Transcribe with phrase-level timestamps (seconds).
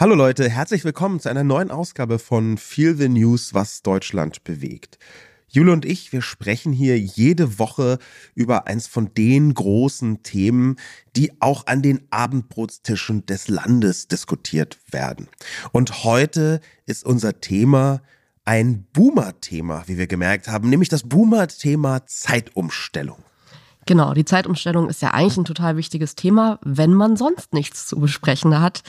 [0.00, 4.96] Hallo Leute, herzlich willkommen zu einer neuen Ausgabe von Feel the News, was Deutschland bewegt.
[5.48, 7.98] Jule und ich, wir sprechen hier jede Woche
[8.36, 10.76] über eins von den großen Themen,
[11.16, 15.26] die auch an den Abendbrotstischen des Landes diskutiert werden.
[15.72, 18.00] Und heute ist unser Thema
[18.44, 23.18] ein Boomer-Thema, wie wir gemerkt haben, nämlich das Boomer-Thema Zeitumstellung.
[23.84, 27.98] Genau, die Zeitumstellung ist ja eigentlich ein total wichtiges Thema, wenn man sonst nichts zu
[27.98, 28.82] besprechen hat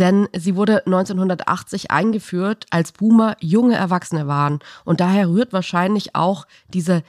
[0.00, 4.58] denn sie wurde 1980 eingeführt, als Boomer junge Erwachsene waren.
[4.84, 7.02] Und daher rührt wahrscheinlich auch diese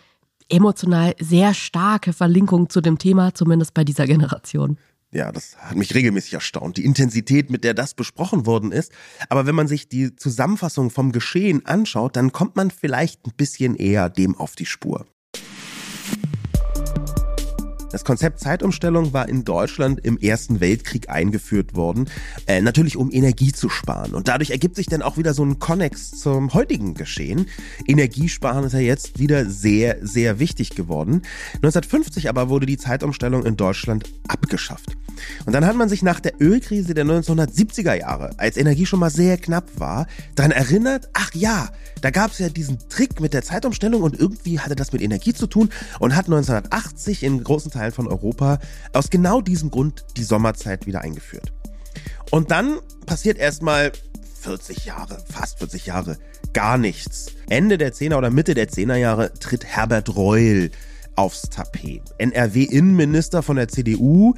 [0.49, 4.77] emotional sehr starke Verlinkung zu dem Thema, zumindest bei dieser Generation.
[5.13, 8.93] Ja, das hat mich regelmäßig erstaunt, die Intensität, mit der das besprochen worden ist.
[9.27, 13.75] Aber wenn man sich die Zusammenfassung vom Geschehen anschaut, dann kommt man vielleicht ein bisschen
[13.75, 15.05] eher dem auf die Spur.
[17.91, 22.09] Das Konzept Zeitumstellung war in Deutschland im Ersten Weltkrieg eingeführt worden,
[22.47, 24.13] äh, natürlich um Energie zu sparen.
[24.13, 27.47] Und dadurch ergibt sich dann auch wieder so ein Konnex zum heutigen Geschehen.
[27.85, 31.23] Energiesparen ist ja jetzt wieder sehr, sehr wichtig geworden.
[31.55, 34.95] 1950 aber wurde die Zeitumstellung in Deutschland abgeschafft.
[35.45, 39.09] Und dann hat man sich nach der Ölkrise der 1970er Jahre, als Energie schon mal
[39.09, 41.69] sehr knapp war, daran erinnert, ach ja,
[42.01, 45.33] da gab es ja diesen Trick mit der Zeitumstellung und irgendwie hatte das mit Energie
[45.33, 48.59] zu tun und hat 1980 in großen Teilen von Europa
[48.93, 51.51] aus genau diesem Grund die Sommerzeit wieder eingeführt.
[52.29, 53.91] Und dann passiert erstmal
[54.41, 56.17] 40 Jahre, fast 40 Jahre,
[56.53, 57.27] gar nichts.
[57.49, 60.69] Ende der 10er oder Mitte der 10er Jahre tritt Herbert Reul
[61.15, 62.01] aufs Tapet.
[62.17, 64.33] NRW-Innenminister von der CDU,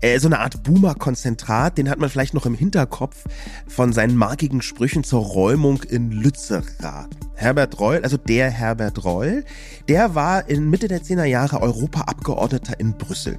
[0.00, 3.24] äh, so eine Art Boomer-Konzentrat, den hat man vielleicht noch im Hinterkopf
[3.66, 7.08] von seinen markigen Sprüchen zur Räumung in Lützerath.
[7.34, 9.44] Herbert Reul, also der Herbert Reul,
[9.88, 13.38] der war in Mitte der 10er Jahre Europaabgeordneter in Brüssel.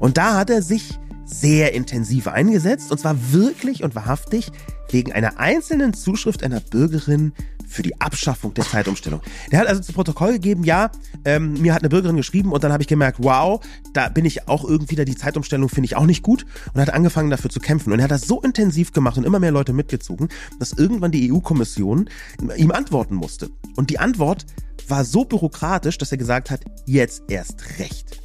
[0.00, 4.52] Und da hat er sich sehr intensiv eingesetzt, und zwar wirklich und wahrhaftig
[4.90, 7.32] wegen einer einzelnen Zuschrift einer Bürgerin
[7.74, 9.20] für die Abschaffung der Zeitumstellung.
[9.50, 10.90] Der hat also zu Protokoll gegeben, ja,
[11.24, 13.60] ähm, mir hat eine Bürgerin geschrieben und dann habe ich gemerkt, wow,
[13.92, 16.90] da bin ich auch irgendwie da, die Zeitumstellung finde ich auch nicht gut und hat
[16.90, 17.92] angefangen dafür zu kämpfen.
[17.92, 21.32] Und er hat das so intensiv gemacht und immer mehr Leute mitgezogen, dass irgendwann die
[21.32, 22.08] EU-Kommission
[22.56, 23.50] ihm antworten musste.
[23.76, 24.46] Und die Antwort
[24.88, 28.20] war so bürokratisch, dass er gesagt hat, jetzt erst recht.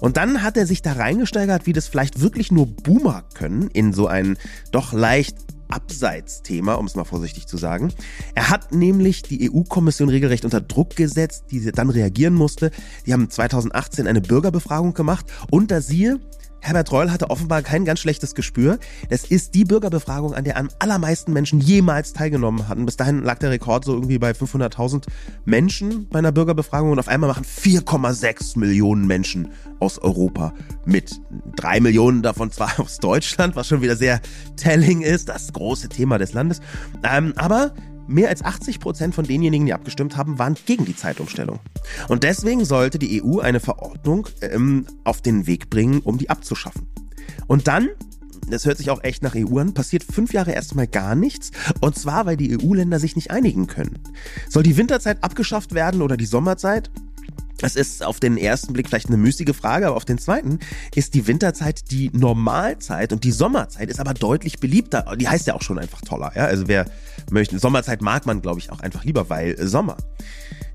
[0.00, 3.92] Und dann hat er sich da reingesteigert, wie das vielleicht wirklich nur Boomer können, in
[3.92, 4.38] so ein
[4.70, 5.36] doch leicht
[5.68, 7.92] Abseitsthema, um es mal vorsichtig zu sagen.
[8.34, 12.70] Er hat nämlich die EU-Kommission regelrecht unter Druck gesetzt, die dann reagieren musste.
[13.06, 16.20] Die haben 2018 eine Bürgerbefragung gemacht und da siehe,
[16.66, 18.80] Herbert Reul hatte offenbar kein ganz schlechtes Gespür.
[19.08, 22.84] Es ist die Bürgerbefragung, an der am allermeisten Menschen jemals teilgenommen hatten.
[22.86, 25.04] Bis dahin lag der Rekord so irgendwie bei 500.000
[25.44, 30.54] Menschen bei einer Bürgerbefragung und auf einmal machen 4,6 Millionen Menschen aus Europa
[30.84, 31.20] mit.
[31.54, 34.20] Drei Millionen davon zwar aus Deutschland, was schon wieder sehr
[34.56, 36.60] telling ist, das große Thema des Landes.
[37.04, 37.74] Ähm, aber
[38.08, 41.58] Mehr als 80 Prozent von denjenigen, die abgestimmt haben, waren gegen die Zeitumstellung.
[42.08, 46.86] Und deswegen sollte die EU eine Verordnung ähm, auf den Weg bringen, um die abzuschaffen.
[47.46, 47.88] Und dann
[48.48, 51.50] das hört sich auch echt nach EU an, passiert fünf Jahre erstmal gar nichts.
[51.80, 53.98] Und zwar, weil die EU-Länder sich nicht einigen können.
[54.48, 56.90] Soll die Winterzeit abgeschafft werden oder die Sommerzeit?
[57.58, 60.58] Das ist auf den ersten Blick vielleicht eine müßige Frage, aber auf den zweiten
[60.94, 65.14] ist die Winterzeit die Normalzeit und die Sommerzeit ist aber deutlich beliebter.
[65.16, 66.32] Die heißt ja auch schon einfach toller.
[66.34, 66.44] Ja?
[66.44, 66.86] Also wer
[67.30, 69.96] möchte, Sommerzeit mag man, glaube ich, auch einfach lieber, weil Sommer.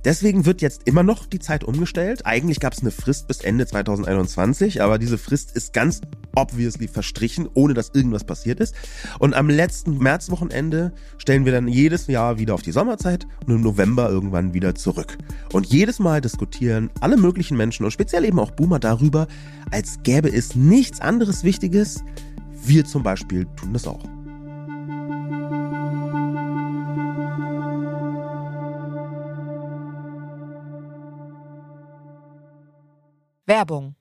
[0.04, 2.26] Deswegen wird jetzt immer noch die Zeit umgestellt.
[2.26, 6.02] Eigentlich gab es eine Frist bis Ende 2021, aber diese Frist ist ganz
[6.36, 8.76] obviously verstrichen, ohne dass irgendwas passiert ist.
[9.20, 13.62] Und am letzten Märzwochenende stellen wir dann jedes Jahr wieder auf die Sommerzeit und im
[13.62, 15.18] November irgendwann wieder zurück.
[15.54, 19.28] Und jedes Mal diskutieren alle möglichen Menschen und speziell eben auch Boomer darüber,
[19.72, 22.04] als gäbe es nichts anderes Wichtiges.
[22.64, 24.04] Wir zum Beispiel tun das auch.
[33.46, 34.01] Werbung.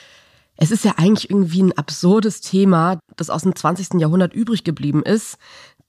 [0.61, 3.99] es ist ja eigentlich irgendwie ein absurdes Thema, das aus dem 20.
[3.99, 5.39] Jahrhundert übrig geblieben ist,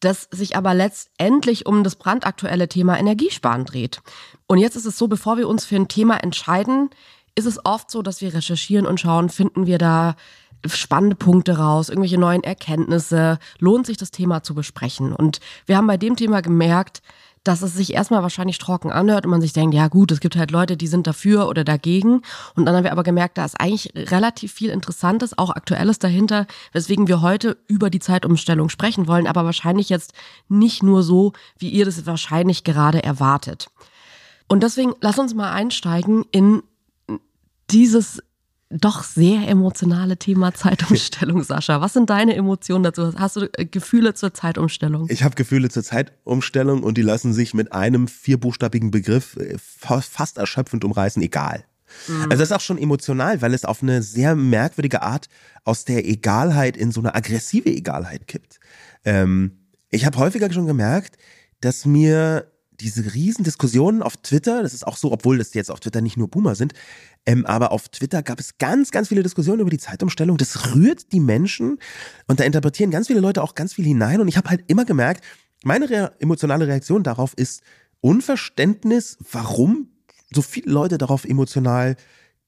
[0.01, 4.01] das sich aber letztendlich um das brandaktuelle Thema Energiesparen dreht.
[4.47, 6.89] Und jetzt ist es so, bevor wir uns für ein Thema entscheiden,
[7.35, 10.17] ist es oft so, dass wir recherchieren und schauen, finden wir da
[10.67, 15.13] spannende Punkte raus, irgendwelche neuen Erkenntnisse, lohnt sich das Thema zu besprechen.
[15.13, 17.03] Und wir haben bei dem Thema gemerkt,
[17.44, 20.37] dass es sich erstmal wahrscheinlich trocken anhört und man sich denkt, ja gut, es gibt
[20.37, 22.23] halt Leute, die sind dafür oder dagegen.
[22.55, 26.47] Und dann haben wir aber gemerkt, da ist eigentlich relativ viel Interessantes, auch Aktuelles dahinter,
[26.73, 30.12] weswegen wir heute über die Zeitumstellung sprechen wollen, aber wahrscheinlich jetzt
[30.49, 33.71] nicht nur so, wie ihr das wahrscheinlich gerade erwartet.
[34.49, 36.62] Und deswegen lass uns mal einsteigen in
[37.71, 38.23] dieses
[38.73, 41.81] doch sehr emotionale Thema Zeitumstellung, Sascha.
[41.81, 43.15] Was sind deine Emotionen dazu?
[43.15, 45.07] Hast du äh, Gefühle zur Zeitumstellung?
[45.11, 50.39] Ich habe Gefühle zur Zeitumstellung und die lassen sich mit einem vierbuchstabigen Begriff äh, fast
[50.39, 51.65] erschöpfend umreißen, egal.
[52.09, 52.23] Mhm.
[52.23, 55.29] Also das ist auch schon emotional, weil es auf eine sehr merkwürdige Art
[55.65, 58.59] aus der Egalheit in so eine aggressive Egalheit kippt.
[59.05, 59.59] Ähm,
[59.91, 61.19] ich habe häufiger schon gemerkt,
[61.61, 62.52] dass mir
[62.82, 66.17] diese riesen Diskussionen auf Twitter, das ist auch so, obwohl das jetzt auf Twitter nicht
[66.17, 66.75] nur Boomer sind,
[67.25, 70.37] ähm, aber auf Twitter gab es ganz, ganz viele Diskussionen über die Zeitumstellung.
[70.37, 71.79] Das rührt die Menschen
[72.26, 74.20] und da interpretieren ganz viele Leute auch ganz viel hinein.
[74.20, 75.25] Und ich habe halt immer gemerkt,
[75.64, 77.62] meine rea emotionale Reaktion darauf ist
[78.00, 79.88] Unverständnis, warum
[80.34, 81.96] so viele Leute darauf emotional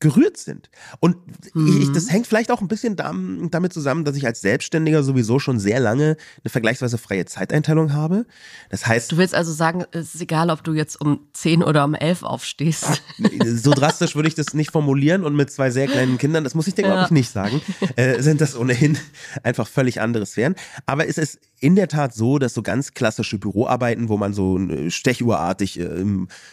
[0.01, 0.71] gerührt sind.
[1.01, 1.17] Und
[1.55, 1.81] mhm.
[1.81, 5.59] ich, das hängt vielleicht auch ein bisschen damit zusammen, dass ich als Selbstständiger sowieso schon
[5.59, 8.27] sehr lange eine vergleichsweise freie Zeiteinteilung habe.
[8.71, 9.11] Das heißt.
[9.11, 12.23] Du willst also sagen, es ist egal, ob du jetzt um 10 oder um 11
[12.23, 12.85] aufstehst.
[12.85, 16.55] Ah, so drastisch würde ich das nicht formulieren und mit zwei sehr kleinen Kindern, das
[16.55, 17.63] muss ich dir glaube ich nicht sagen,
[17.97, 18.99] äh, sind das ohnehin
[19.43, 20.55] einfach völlig andere Sphären.
[20.87, 24.59] Aber es ist in der Tat so, dass so ganz klassische Büroarbeiten, wo man so
[24.59, 26.05] äh, stechuhrartig äh,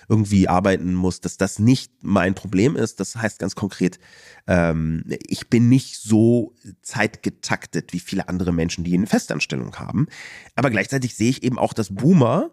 [0.07, 3.01] irgendwie arbeiten muss, dass das nicht mein Problem ist.
[3.01, 3.99] Das heißt ganz konkret,
[4.47, 10.07] ähm, ich bin nicht so zeitgetaktet wie viele andere Menschen, die eine Festanstellung haben.
[10.55, 12.51] Aber gleichzeitig sehe ich eben auch, dass Boomer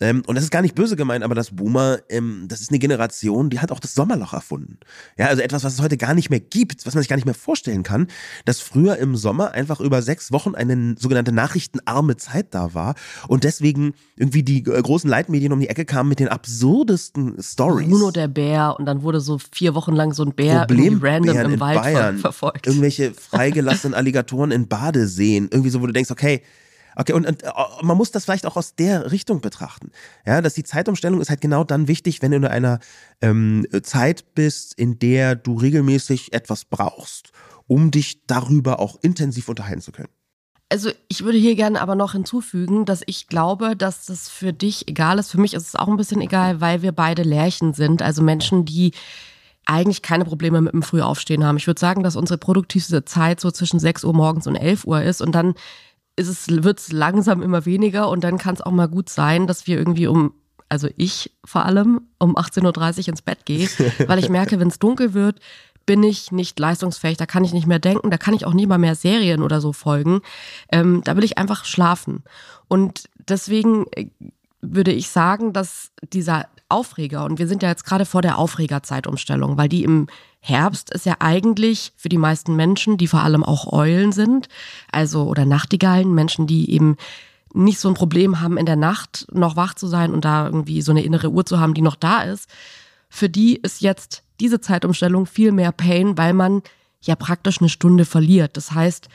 [0.00, 2.80] ähm, und das ist gar nicht böse gemeint, aber das Boomer, ähm, das ist eine
[2.80, 4.78] Generation, die hat auch das Sommerloch erfunden.
[5.16, 7.26] Ja, also etwas, was es heute gar nicht mehr gibt, was man sich gar nicht
[7.26, 8.08] mehr vorstellen kann,
[8.44, 12.96] dass früher im Sommer einfach über sechs Wochen eine sogenannte nachrichtenarme Zeit da war
[13.28, 17.88] und deswegen irgendwie die äh, großen Leitmedien um die Ecke kamen mit den absurdesten Stories.
[17.88, 21.36] Bruno der Bär und dann wurde so vier Wochen lang so ein Bär irgendwie random
[21.36, 22.66] im Wald Bayern, verfolgt.
[22.66, 26.42] Irgendwelche freigelassenen Alligatoren in Badeseen, irgendwie so, wo du denkst, okay,
[26.96, 27.50] Okay, und, und, äh,
[27.82, 29.90] man muss das vielleicht auch aus der Richtung betrachten.
[30.26, 32.78] Ja, dass die Zeitumstellung ist halt genau dann wichtig, wenn du in einer
[33.20, 37.32] ähm, Zeit bist, in der du regelmäßig etwas brauchst,
[37.66, 40.10] um dich darüber auch intensiv unterhalten zu können.
[40.70, 44.88] Also ich würde hier gerne aber noch hinzufügen, dass ich glaube, dass das für dich
[44.88, 45.30] egal ist.
[45.30, 48.02] Für mich ist es auch ein bisschen egal, weil wir beide Lärchen sind.
[48.02, 48.92] Also Menschen, die
[49.66, 51.56] eigentlich keine Probleme mit dem Frühaufstehen haben.
[51.56, 55.02] Ich würde sagen, dass unsere produktivste Zeit so zwischen 6 Uhr morgens und 11 Uhr
[55.02, 55.20] ist.
[55.22, 55.54] Und dann
[56.16, 59.66] es, wird es langsam immer weniger und dann kann es auch mal gut sein, dass
[59.66, 60.34] wir irgendwie um
[60.70, 63.68] also ich vor allem, um 18.30 Uhr ins Bett gehe,
[64.06, 65.38] weil ich merke, wenn es dunkel wird,
[65.86, 68.68] bin ich nicht leistungsfähig, da kann ich nicht mehr denken, da kann ich auch nicht
[68.68, 70.20] mal mehr Serien oder so folgen.
[70.72, 72.24] Ähm, da will ich einfach schlafen.
[72.68, 74.06] Und deswegen äh,
[74.62, 79.58] würde ich sagen, dass dieser Aufreger, und wir sind ja jetzt gerade vor der Aufregerzeitumstellung,
[79.58, 80.06] weil die im
[80.46, 84.50] Herbst ist ja eigentlich für die meisten Menschen, die vor allem auch Eulen sind,
[84.92, 86.98] also oder Nachtigallen, Menschen, die eben
[87.54, 90.82] nicht so ein Problem haben, in der Nacht noch wach zu sein und da irgendwie
[90.82, 92.50] so eine innere Uhr zu haben, die noch da ist,
[93.08, 96.60] für die ist jetzt diese Zeitumstellung viel mehr Pain, weil man
[97.00, 98.58] ja praktisch eine Stunde verliert.
[98.58, 99.08] Das heißt,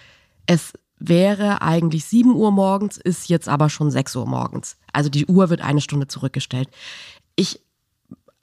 [0.48, 4.78] es wäre eigentlich 7 Uhr morgens, ist jetzt aber schon 6 Uhr morgens.
[4.94, 6.70] Also die Uhr wird eine Stunde zurückgestellt.
[7.36, 7.60] Ich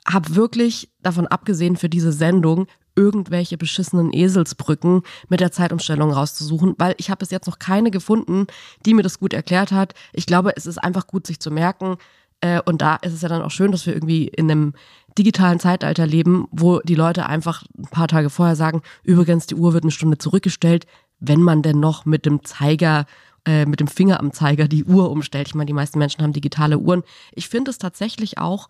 [0.08, 6.94] habe wirklich davon abgesehen, für diese Sendung irgendwelche beschissenen Eselsbrücken mit der Zeitumstellung rauszusuchen, weil
[6.96, 8.46] ich habe bis jetzt noch keine gefunden,
[8.86, 9.94] die mir das gut erklärt hat.
[10.12, 11.96] Ich glaube, es ist einfach gut, sich zu merken.
[12.40, 14.72] Äh, und da ist es ja dann auch schön, dass wir irgendwie in einem
[15.18, 19.72] digitalen Zeitalter leben, wo die Leute einfach ein paar Tage vorher sagen, übrigens, die Uhr
[19.72, 20.86] wird eine Stunde zurückgestellt,
[21.20, 23.06] wenn man denn noch mit dem Zeiger
[23.46, 25.46] äh, mit dem Finger am Zeiger die Uhr umstellt.
[25.46, 27.04] Ich meine, die meisten Menschen haben digitale Uhren.
[27.32, 28.68] Ich finde es tatsächlich auch,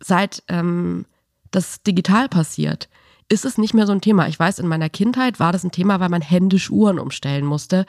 [0.00, 1.06] seit ähm,
[1.50, 2.88] das digital passiert,
[3.28, 4.28] ist es nicht mehr so ein Thema.
[4.28, 7.86] Ich weiß, in meiner Kindheit war das ein Thema, weil man händisch Uhren umstellen musste.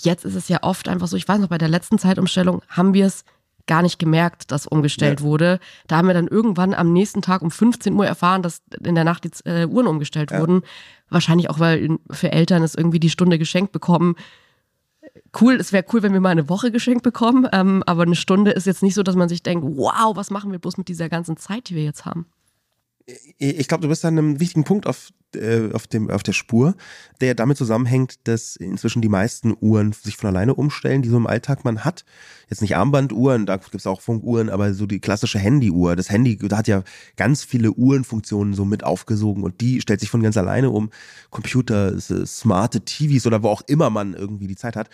[0.00, 2.94] Jetzt ist es ja oft einfach so, ich weiß noch, bei der letzten Zeitumstellung haben
[2.94, 3.24] wir es
[3.66, 5.26] gar nicht gemerkt, dass umgestellt ja.
[5.26, 5.58] wurde.
[5.88, 9.04] Da haben wir dann irgendwann am nächsten Tag um 15 Uhr erfahren, dass in der
[9.04, 10.38] Nacht die äh, Uhren umgestellt ja.
[10.40, 10.62] wurden.
[11.10, 14.14] Wahrscheinlich auch, weil für Eltern es irgendwie die Stunde geschenkt bekommen.
[15.38, 18.50] Cool, es wäre cool, wenn wir mal eine Woche geschenkt bekommen, ähm, aber eine Stunde
[18.52, 21.08] ist jetzt nicht so, dass man sich denkt, wow, was machen wir bloß mit dieser
[21.08, 22.26] ganzen Zeit, die wir jetzt haben
[23.38, 26.74] ich glaube, du bist an einem wichtigen Punkt auf, äh, auf, dem, auf der Spur,
[27.20, 31.28] der damit zusammenhängt, dass inzwischen die meisten Uhren sich von alleine umstellen, die so im
[31.28, 32.04] Alltag man hat.
[32.50, 35.94] Jetzt nicht Armbanduhren, da gibt's auch Funkuhren, aber so die klassische Handyuhr.
[35.94, 36.82] Das Handy, da hat ja
[37.16, 40.90] ganz viele Uhrenfunktionen so mit aufgesogen und die stellt sich von ganz alleine um.
[41.30, 44.90] Computer, smarte TVs oder wo auch immer man irgendwie die Zeit hat.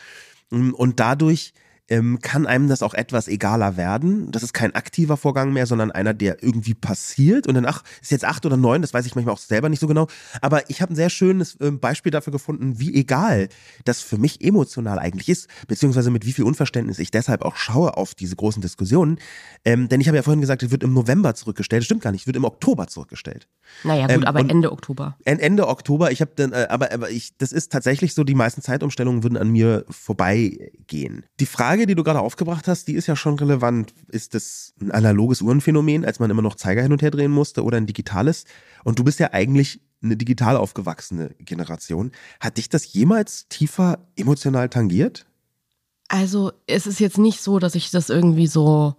[0.51, 1.55] Und dadurch
[1.93, 4.31] ähm, kann einem das auch etwas egaler werden.
[4.31, 7.47] Das ist kein aktiver Vorgang mehr, sondern einer, der irgendwie passiert.
[7.47, 9.81] Und dann, ach, ist jetzt acht oder neun, das weiß ich manchmal auch selber nicht
[9.81, 10.07] so genau.
[10.41, 13.51] Aber ich habe ein sehr schönes äh, Beispiel dafür gefunden, wie egal
[13.85, 17.95] das für mich emotional eigentlich ist, beziehungsweise mit wie viel Unverständnis ich deshalb auch schaue
[17.99, 19.19] auf diese großen Diskussionen.
[19.67, 21.83] Ähm, denn ich habe ja vorhin gesagt, es wird im November zurückgestellt.
[21.83, 23.49] Das stimmt gar nicht, es wird im Oktober zurückgestellt.
[23.85, 25.19] Naja, gut, ähm, aber Ende Oktober.
[25.25, 28.63] Ende Oktober, ich habe dann, äh, aber, aber ich, das ist tatsächlich so, die meisten
[28.63, 31.27] Zeitumstellungen würden an mir vorbeigehen.
[31.39, 33.93] Die Frage, Frage, die du gerade aufgebracht hast, die ist ja schon relevant.
[34.07, 37.65] Ist das ein analoges Uhrenphänomen, als man immer noch Zeiger hin und her drehen musste,
[37.65, 38.45] oder ein digitales?
[38.85, 42.13] Und du bist ja eigentlich eine digital aufgewachsene Generation.
[42.39, 45.27] Hat dich das jemals tiefer emotional tangiert?
[46.07, 48.95] Also es ist jetzt nicht so, dass ich das irgendwie so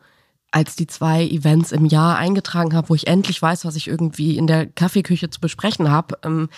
[0.52, 4.38] als die zwei Events im Jahr eingetragen habe, wo ich endlich weiß, was ich irgendwie
[4.38, 6.18] in der Kaffeeküche zu besprechen habe.
[6.24, 6.50] Ähm,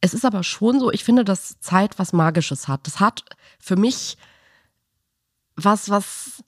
[0.00, 2.86] es ist aber schon so, ich finde, dass Zeit was Magisches hat.
[2.86, 3.24] Das hat
[3.58, 4.16] für mich
[5.56, 6.42] was, was,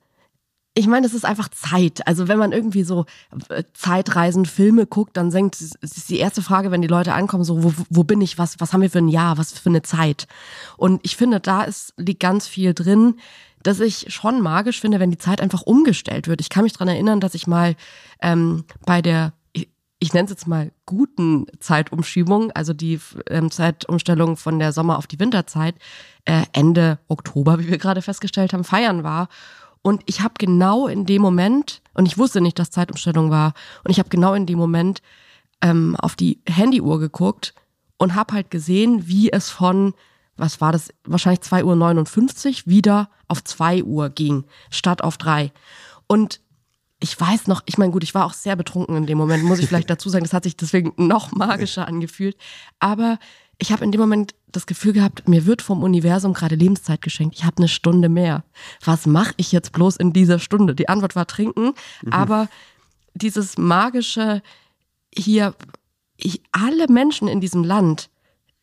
[0.75, 2.07] ich meine, es ist einfach Zeit.
[2.07, 3.07] Also wenn man irgendwie so
[3.49, 7.63] äh, Zeitreisen, Filme guckt, dann senkt, ist die erste Frage, wenn die Leute ankommen, so,
[7.63, 10.27] wo, wo bin ich, was, was haben wir für ein Jahr, was für eine Zeit?
[10.77, 13.17] Und ich finde, da ist, liegt ganz viel drin,
[13.63, 16.41] dass ich schon magisch finde, wenn die Zeit einfach umgestellt wird.
[16.41, 17.77] Ich kann mich dran erinnern, dass ich mal
[18.21, 19.33] ähm, bei der
[20.05, 25.07] ich nenne es jetzt mal guten Zeitumschiebung, also die ähm, Zeitumstellung von der Sommer- auf
[25.07, 25.77] die Winterzeit,
[26.27, 29.29] äh, Ende Oktober, wie wir gerade festgestellt haben, feiern war.
[29.81, 33.93] Und ich habe genau in dem Moment, und ich wusste nicht, dass Zeitumstellung war, und
[33.93, 35.01] ich habe genau in dem Moment
[35.63, 37.55] ähm, auf die Handyuhr geguckt
[37.97, 39.95] und habe halt gesehen, wie es von,
[40.37, 45.51] was war das, wahrscheinlich 2.59 Uhr wieder auf 2 Uhr ging, statt auf 3.
[46.07, 46.41] Und
[47.05, 49.59] ich weiß noch, ich meine, gut, ich war auch sehr betrunken in dem Moment, muss
[49.59, 50.25] ich vielleicht dazu sagen.
[50.25, 52.35] Das hat sich deswegen noch magischer angefühlt.
[52.79, 53.19] Aber
[53.59, 57.37] ich habe in dem Moment das Gefühl gehabt, mir wird vom Universum gerade Lebenszeit geschenkt.
[57.37, 58.43] Ich habe eine Stunde mehr.
[58.83, 60.75] Was mache ich jetzt bloß in dieser Stunde?
[60.75, 62.13] Die Antwort war trinken, mhm.
[62.13, 62.49] aber
[63.13, 64.43] dieses magische
[65.15, 65.55] hier,
[66.17, 68.09] ich, alle Menschen in diesem Land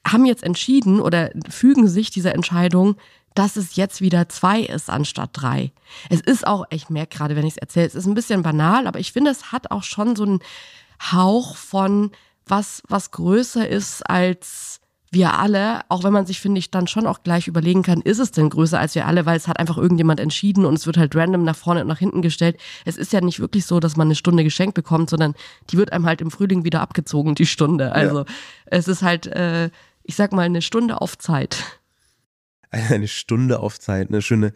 [0.06, 2.96] haben jetzt entschieden oder fügen sich dieser Entscheidung
[3.34, 5.72] dass es jetzt wieder zwei ist anstatt drei.
[6.10, 8.88] Es ist auch, ich merke gerade, wenn ich es erzähle, es ist ein bisschen banal,
[8.88, 10.40] aber ich finde, es hat auch schon so einen
[11.12, 12.12] Hauch von
[12.46, 14.82] was, was größer ist als
[15.14, 18.20] wir alle, auch wenn man sich, finde ich, dann schon auch gleich überlegen kann, ist
[18.20, 20.98] es denn größer als wir alle, weil es hat einfach irgendjemand entschieden und es wird
[20.98, 22.58] halt random nach vorne und nach hinten gestellt.
[22.86, 25.36] Es ist ja nicht wirklich so, dass man eine Stunde geschenkt bekommt, sondern
[25.70, 27.92] die wird einem halt im Frühling wieder abgezogen, die Stunde.
[27.92, 28.26] Also ja.
[28.68, 29.70] es ist halt, äh,
[30.04, 31.81] ich sag mal, eine Stunde auf Zeit
[32.72, 34.54] eine Stunde auf Zeit, eine schöne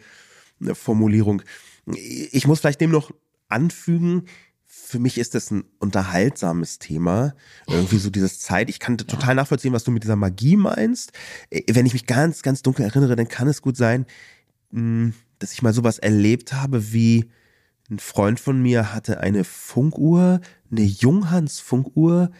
[0.72, 1.42] Formulierung.
[1.94, 3.12] Ich muss vielleicht dem noch
[3.48, 4.24] anfügen,
[4.64, 7.34] für mich ist das ein unterhaltsames Thema.
[7.66, 8.68] Irgendwie so dieses Zeit.
[8.68, 11.12] Ich kann total nachvollziehen, was du mit dieser Magie meinst.
[11.68, 14.06] Wenn ich mich ganz, ganz dunkel erinnere, dann kann es gut sein,
[14.70, 17.26] mh, dass ich mal sowas erlebt habe wie
[17.90, 22.30] ein Freund von mir hatte eine Funkuhr, eine Junghans-Funkuhr,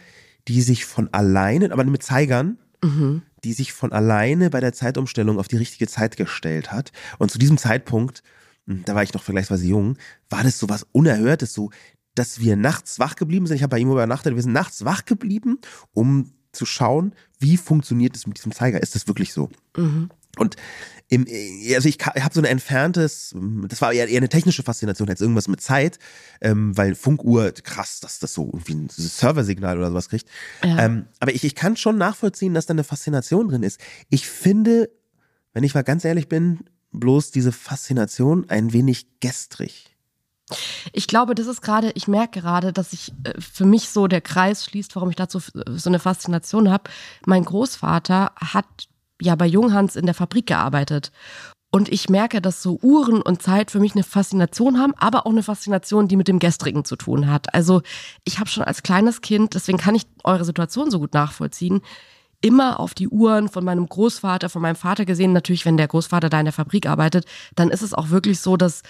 [0.47, 3.23] die sich von alleine, aber mit Zeigern, Mhm.
[3.47, 6.91] Die sich von alleine bei der Zeitumstellung auf die richtige Zeit gestellt hat.
[7.17, 8.21] Und zu diesem Zeitpunkt,
[8.65, 9.97] hm, da war ich noch vergleichsweise jung,
[10.29, 11.69] war das so was Unerhörtes, so,
[12.13, 13.55] dass wir nachts wach geblieben sind.
[13.55, 15.59] Ich habe bei ihm übernachtet, wir sind nachts wach geblieben,
[15.93, 18.83] um zu schauen, wie funktioniert es mit diesem Zeiger.
[18.83, 19.49] Ist das wirklich so?
[19.77, 20.09] Mhm.
[20.37, 20.55] Und
[21.09, 21.25] im,
[21.73, 23.33] also ich habe so ein entferntes,
[23.67, 25.99] das war eher, eher eine technische Faszination als irgendwas mit Zeit,
[26.41, 30.27] ähm, weil Funkuhr, krass, dass das so irgendwie ein Serversignal oder sowas kriegt.
[30.63, 30.85] Ja.
[30.85, 33.79] Ähm, aber ich, ich kann schon nachvollziehen, dass da eine Faszination drin ist.
[34.09, 34.89] Ich finde,
[35.53, 39.95] wenn ich mal ganz ehrlich bin, bloß diese Faszination ein wenig gestrig.
[40.93, 44.21] Ich glaube, das ist gerade, ich merke gerade, dass sich äh, für mich so der
[44.21, 46.89] Kreis schließt, warum ich dazu f- so eine Faszination habe.
[47.25, 48.65] Mein Großvater hat
[49.21, 51.11] ja bei Junghans in der Fabrik gearbeitet.
[51.69, 55.31] Und ich merke, dass so Uhren und Zeit für mich eine Faszination haben, aber auch
[55.31, 57.53] eine Faszination, die mit dem Gestrigen zu tun hat.
[57.53, 57.81] Also
[58.23, 61.81] ich habe schon als kleines Kind, deswegen kann ich eure Situation so gut nachvollziehen,
[62.39, 65.33] immer auf die Uhren von meinem Großvater, von meinem Vater gesehen.
[65.33, 68.55] Natürlich, wenn der Großvater da in der Fabrik arbeitet, dann ist es auch wirklich so,
[68.55, 68.83] dass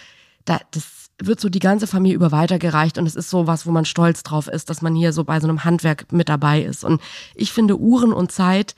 [0.45, 3.71] da, das wird so die ganze Familie über weitergereicht und es ist so was, wo
[3.71, 6.83] man stolz drauf ist, dass man hier so bei so einem Handwerk mit dabei ist.
[6.83, 7.01] Und
[7.33, 8.75] ich finde, Uhren und Zeit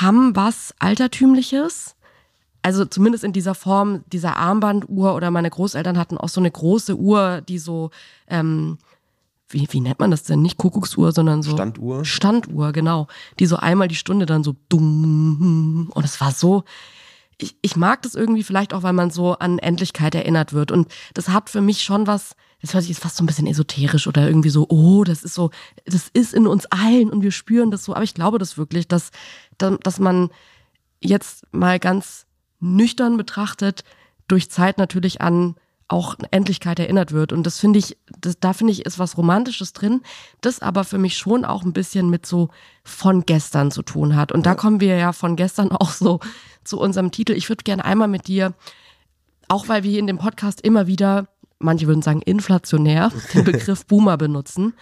[0.00, 1.94] haben was Altertümliches.
[2.62, 6.96] Also zumindest in dieser Form, dieser Armbanduhr oder meine Großeltern hatten auch so eine große
[6.96, 7.90] Uhr, die so,
[8.26, 8.78] ähm,
[9.48, 10.42] wie, wie nennt man das denn?
[10.42, 11.52] Nicht Kuckucksuhr, sondern so.
[11.52, 12.04] Standuhr?
[12.04, 13.06] Standuhr, genau.
[13.38, 15.90] Die so einmal die Stunde dann so dumm.
[15.94, 16.64] Und es war so,
[17.38, 20.72] ich, ich mag das irgendwie vielleicht auch, weil man so an Endlichkeit erinnert wird.
[20.72, 23.46] Und das hat für mich schon was, das hört sich jetzt fast so ein bisschen
[23.46, 25.50] esoterisch oder irgendwie so, oh, das ist so,
[25.84, 27.94] das ist in uns allen und wir spüren das so.
[27.94, 29.10] Aber ich glaube das wirklich, dass,
[29.58, 30.30] dass man
[31.00, 32.26] jetzt mal ganz
[32.60, 33.84] nüchtern betrachtet,
[34.28, 35.56] durch Zeit natürlich an
[35.88, 37.32] auch Endlichkeit erinnert wird.
[37.32, 40.00] Und das finde ich, das, da finde ich, ist was Romantisches drin,
[40.40, 42.48] das aber für mich schon auch ein bisschen mit so
[42.82, 44.32] von gestern zu tun hat.
[44.32, 46.20] Und da kommen wir ja von gestern auch so
[46.64, 47.32] zu unserem Titel.
[47.32, 48.54] Ich würde gerne einmal mit dir,
[49.48, 51.28] auch weil wir hier in dem Podcast immer wieder,
[51.64, 54.74] manche würden sagen inflationär, den Begriff Boomer benutzen.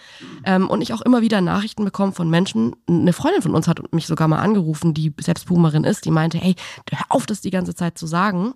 [0.43, 2.75] Ähm, und ich auch immer wieder Nachrichten bekomme von Menschen.
[2.87, 6.37] Eine Freundin von uns hat mich sogar mal angerufen, die selbst Boomerin ist, die meinte,
[6.37, 6.55] hey,
[6.91, 8.53] hör auf, das die ganze Zeit zu sagen.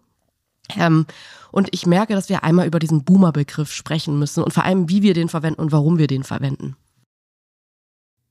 [0.76, 1.06] Ähm,
[1.52, 5.02] und ich merke, dass wir einmal über diesen Boomer-Begriff sprechen müssen und vor allem, wie
[5.02, 6.76] wir den verwenden und warum wir den verwenden.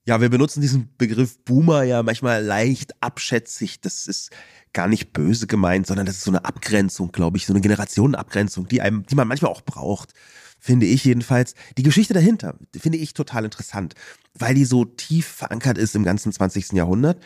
[0.07, 3.81] Ja, wir benutzen diesen Begriff Boomer ja manchmal leicht abschätzig.
[3.81, 4.31] Das ist
[4.73, 8.69] gar nicht böse gemeint, sondern das ist so eine Abgrenzung, glaube ich, so eine Generationenabgrenzung,
[8.69, 10.13] die einem, die man manchmal auch braucht.
[10.61, 11.55] Finde ich jedenfalls.
[11.77, 13.95] Die Geschichte dahinter finde ich total interessant,
[14.35, 16.73] weil die so tief verankert ist im ganzen 20.
[16.73, 17.21] Jahrhundert.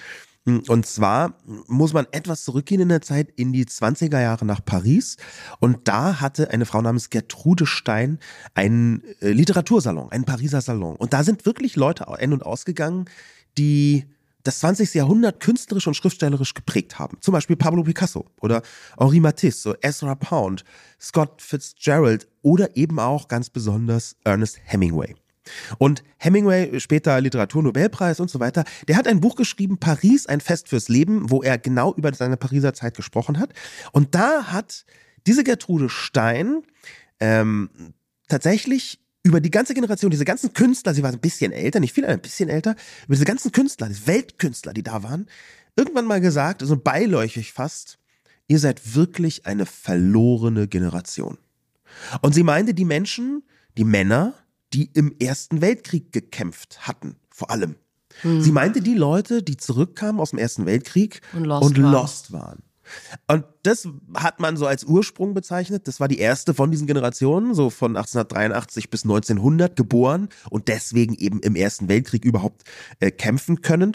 [0.46, 1.34] Und zwar
[1.66, 5.16] muss man etwas zurückgehen in der Zeit in die 20er Jahre nach Paris.
[5.60, 8.18] Und da hatte eine Frau namens Gertrude Stein
[8.54, 10.96] einen äh, Literatursalon, einen Pariser Salon.
[10.96, 13.04] Und da sind wirklich Leute ein- und ausgegangen,
[13.58, 14.06] die
[14.42, 14.94] das 20.
[14.94, 17.18] Jahrhundert künstlerisch und schriftstellerisch geprägt haben.
[17.20, 18.62] Zum Beispiel Pablo Picasso oder
[18.98, 20.64] Henri Matisse, so Ezra Pound,
[20.98, 25.14] Scott Fitzgerald oder eben auch ganz besonders Ernest Hemingway.
[25.78, 30.68] Und Hemingway, später Literaturnobelpreis und so weiter, der hat ein Buch geschrieben, Paris, ein Fest
[30.68, 33.52] fürs Leben, wo er genau über seine Pariser Zeit gesprochen hat.
[33.92, 34.84] Und da hat
[35.26, 36.62] diese Gertrude Stein
[37.20, 37.70] ähm,
[38.28, 42.04] tatsächlich über die ganze Generation, diese ganzen Künstler, sie war ein bisschen älter, nicht viel,
[42.04, 42.74] aber ein bisschen älter,
[43.04, 45.28] über diese ganzen Künstler, diese Weltkünstler, die da waren,
[45.76, 47.98] irgendwann mal gesagt, so beiläufig fast,
[48.48, 51.38] ihr seid wirklich eine verlorene Generation.
[52.22, 53.42] Und sie meinte die Menschen,
[53.76, 54.34] die Männer,
[54.72, 57.76] die im Ersten Weltkrieg gekämpft hatten, vor allem.
[58.22, 61.92] Sie meinte die Leute, die zurückkamen aus dem Ersten Weltkrieg Und lost und waren.
[61.92, 62.58] lost waren.
[63.28, 65.86] Und das hat man so als Ursprung bezeichnet.
[65.86, 71.14] Das war die erste von diesen Generationen, so von 1883 bis 1900 geboren und deswegen
[71.14, 72.64] eben im Ersten Weltkrieg überhaupt
[72.98, 73.92] äh, kämpfen können.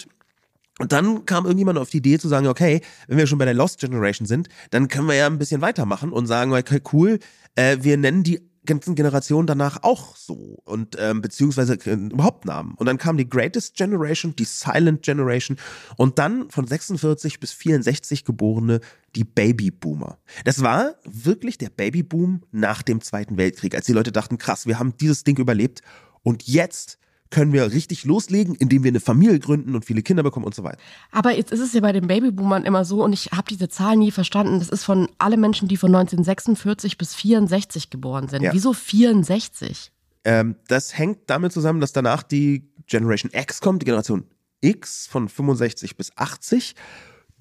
[0.79, 3.53] Und dann kam irgendjemand auf die Idee zu sagen, okay, wenn wir schon bei der
[3.53, 7.19] Lost Generation sind, dann können wir ja ein bisschen weitermachen und sagen, okay, cool,
[7.55, 12.73] äh, wir nennen die ganzen Generationen danach auch so und ähm, beziehungsweise äh, überhaupt Namen.
[12.75, 15.57] Und dann kam die Greatest Generation, die Silent Generation
[15.97, 18.81] und dann von 46 bis 64 geborene
[19.15, 20.17] die Babyboomer.
[20.43, 24.79] Das war wirklich der Babyboom nach dem Zweiten Weltkrieg, als die Leute dachten, krass, wir
[24.79, 25.81] haben dieses Ding überlebt
[26.23, 26.97] und jetzt
[27.31, 30.63] können wir richtig loslegen, indem wir eine Familie gründen und viele Kinder bekommen und so
[30.63, 30.77] weiter.
[31.11, 33.97] Aber jetzt ist es ja bei den Babyboomern immer so, und ich habe diese Zahl
[33.97, 34.59] nie verstanden.
[34.59, 38.43] Das ist von alle Menschen, die von 1946 bis 64 geboren sind.
[38.43, 38.53] Ja.
[38.53, 39.91] Wieso 64?
[40.23, 44.25] Ähm, das hängt damit zusammen, dass danach die Generation X kommt, die Generation
[44.61, 46.75] X von 65 bis 80.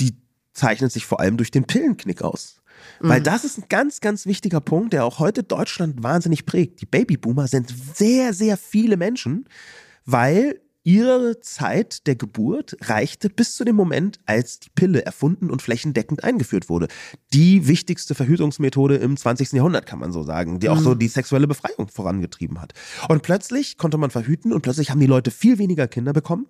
[0.00, 0.16] Die
[0.52, 2.62] zeichnet sich vor allem durch den Pillenknick aus.
[3.00, 3.24] Weil Mhm.
[3.24, 6.80] das ist ein ganz, ganz wichtiger Punkt, der auch heute Deutschland wahnsinnig prägt.
[6.80, 9.46] Die Babyboomer sind sehr, sehr viele Menschen,
[10.04, 15.62] weil ihre Zeit der Geburt reichte bis zu dem Moment, als die Pille erfunden und
[15.62, 16.88] flächendeckend eingeführt wurde.
[17.32, 19.52] Die wichtigste Verhütungsmethode im 20.
[19.52, 22.74] Jahrhundert, kann man so sagen, die auch so die sexuelle Befreiung vorangetrieben hat.
[23.08, 26.46] Und plötzlich konnte man verhüten und plötzlich haben die Leute viel weniger Kinder bekommen.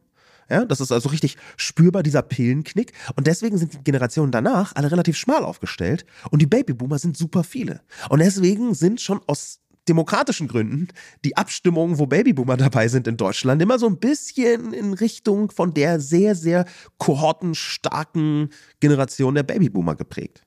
[0.49, 2.93] Ja, das ist also richtig spürbar, dieser Pillenknick.
[3.17, 6.05] Und deswegen sind die Generationen danach alle relativ schmal aufgestellt.
[6.31, 7.81] Und die Babyboomer sind super viele.
[8.09, 10.89] Und deswegen sind schon aus demokratischen Gründen
[11.25, 15.75] die Abstimmungen, wo Babyboomer dabei sind in Deutschland, immer so ein bisschen in Richtung von
[15.75, 16.65] der sehr, sehr
[16.99, 20.44] kohortenstarken Generation der Babyboomer geprägt.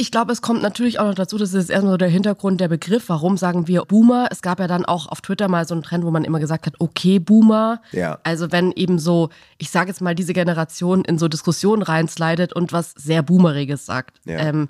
[0.00, 2.68] Ich glaube, es kommt natürlich auch noch dazu, das ist erstmal so der Hintergrund, der
[2.68, 3.08] Begriff.
[3.08, 4.28] Warum sagen wir Boomer?
[4.30, 6.66] Es gab ja dann auch auf Twitter mal so einen Trend, wo man immer gesagt
[6.66, 7.82] hat, okay, Boomer.
[7.90, 8.20] Ja.
[8.22, 12.72] Also wenn eben so, ich sage jetzt mal, diese Generation in so Diskussionen reinslidet und
[12.72, 14.20] was sehr Boomeriges sagt.
[14.24, 14.38] Ja.
[14.38, 14.68] Ähm,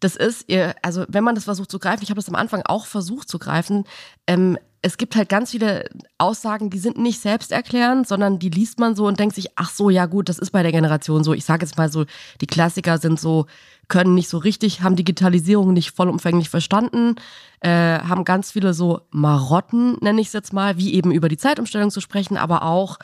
[0.00, 0.46] das ist,
[0.80, 3.38] also wenn man das versucht zu greifen, ich habe das am Anfang auch versucht zu
[3.38, 3.84] greifen,
[4.26, 5.84] ähm, es gibt halt ganz viele
[6.16, 9.90] Aussagen, die sind nicht selbsterklärend, sondern die liest man so und denkt sich, ach so,
[9.90, 11.34] ja gut, das ist bei der Generation so.
[11.34, 12.06] Ich sage jetzt mal so,
[12.40, 13.44] die Klassiker sind so,
[13.90, 17.16] können nicht so richtig, haben Digitalisierung nicht vollumfänglich verstanden,
[17.60, 21.36] äh, haben ganz viele so Marotten, nenne ich es jetzt mal, wie eben über die
[21.36, 22.98] Zeitumstellung zu sprechen, aber auch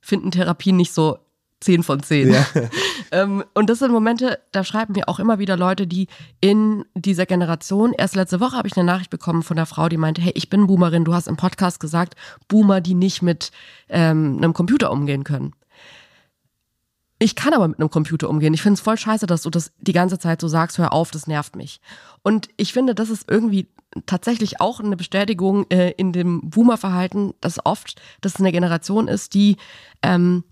[0.00, 1.18] finden Therapien nicht so
[1.60, 2.32] 10 von 10.
[2.32, 2.46] Ja.
[3.12, 6.06] ähm, und das sind Momente, da schreiben mir auch immer wieder Leute, die
[6.40, 9.96] in dieser Generation, erst letzte Woche habe ich eine Nachricht bekommen von einer Frau, die
[9.96, 12.14] meinte, hey, ich bin Boomerin, du hast im Podcast gesagt,
[12.48, 13.50] Boomer, die nicht mit
[13.88, 15.54] ähm, einem Computer umgehen können.
[17.18, 18.52] Ich kann aber mit einem Computer umgehen.
[18.52, 21.10] Ich finde es voll scheiße, dass du das die ganze Zeit so sagst, hör auf,
[21.10, 21.80] das nervt mich.
[22.22, 23.68] Und ich finde, das ist irgendwie
[24.04, 29.56] tatsächlich auch eine Bestätigung äh, in dem Boomer-Verhalten, dass oft das eine Generation ist, die
[30.02, 30.44] ähm,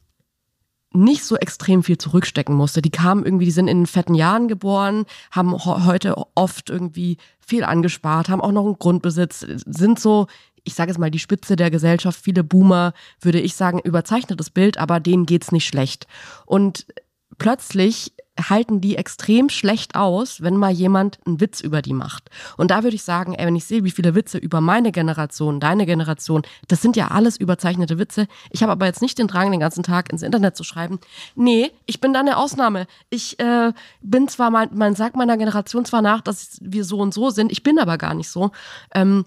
[0.95, 2.81] nicht so extrem viel zurückstecken musste.
[2.81, 8.29] Die kamen irgendwie, die sind in fetten Jahren geboren, haben heute oft irgendwie viel angespart,
[8.29, 10.29] haben auch noch einen Grundbesitz, sind so,
[10.65, 12.21] ich sage jetzt mal, die Spitze der Gesellschaft.
[12.21, 16.07] Viele Boomer, würde ich sagen, überzeichnetes Bild, aber denen geht's nicht schlecht.
[16.47, 16.87] Und
[17.39, 22.31] plötzlich halten die extrem schlecht aus, wenn mal jemand einen Witz über die macht.
[22.57, 25.61] Und da würde ich sagen, ey, wenn ich sehe, wie viele Witze über meine Generation,
[25.61, 28.27] deine Generation, das sind ja alles überzeichnete Witze.
[28.51, 30.99] Ich habe aber jetzt nicht den Drang, den ganzen Tag ins Internet zu schreiben.
[31.37, 32.87] Nee, ich bin da eine Ausnahme.
[33.09, 33.73] Ich äh,
[34.03, 37.53] bin zwar, mein, man sagt meiner Generation zwar nach, dass wir so und so sind,
[37.53, 38.51] ich bin aber gar nicht so.
[38.95, 39.27] Ähm,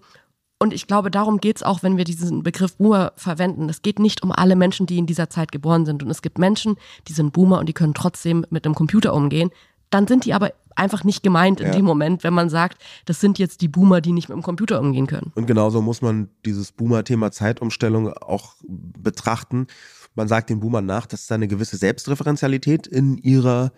[0.59, 3.69] und ich glaube, darum geht's auch, wenn wir diesen Begriff Boomer verwenden.
[3.69, 6.01] Es geht nicht um alle Menschen, die in dieser Zeit geboren sind.
[6.01, 9.51] Und es gibt Menschen, die sind Boomer und die können trotzdem mit einem Computer umgehen.
[9.91, 11.73] Dann sind die aber einfach nicht gemeint in Ja.
[11.73, 14.79] dem Moment, wenn man sagt, das sind jetzt die Boomer, die nicht mit dem Computer
[14.79, 15.31] umgehen können.
[15.35, 19.67] Und genauso muss man dieses Boomer-Thema Zeitumstellung auch betrachten.
[20.15, 23.71] Man sagt den Boomern nach, dass da eine gewisse Selbstreferenzialität in ihrer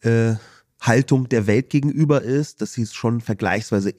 [0.00, 0.34] äh,
[0.80, 3.92] Haltung der Welt gegenüber ist, dass sie schon vergleichsweise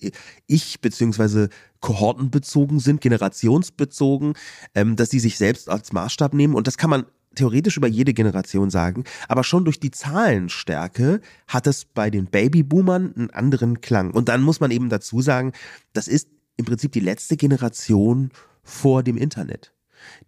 [0.48, 4.34] ich- beziehungsweise kohortenbezogen sind, generationsbezogen,
[4.76, 6.54] ähm, dass sie sich selbst als Maßstab nehmen.
[6.56, 11.68] Und das kann man theoretisch über jede Generation sagen, aber schon durch die Zahlenstärke hat
[11.68, 14.12] es bei den Babyboomern einen anderen Klang.
[14.12, 15.52] Und dann muss man eben dazu sagen,
[15.94, 18.32] das ist im Prinzip die letzte Generation
[18.64, 19.72] vor dem Internet.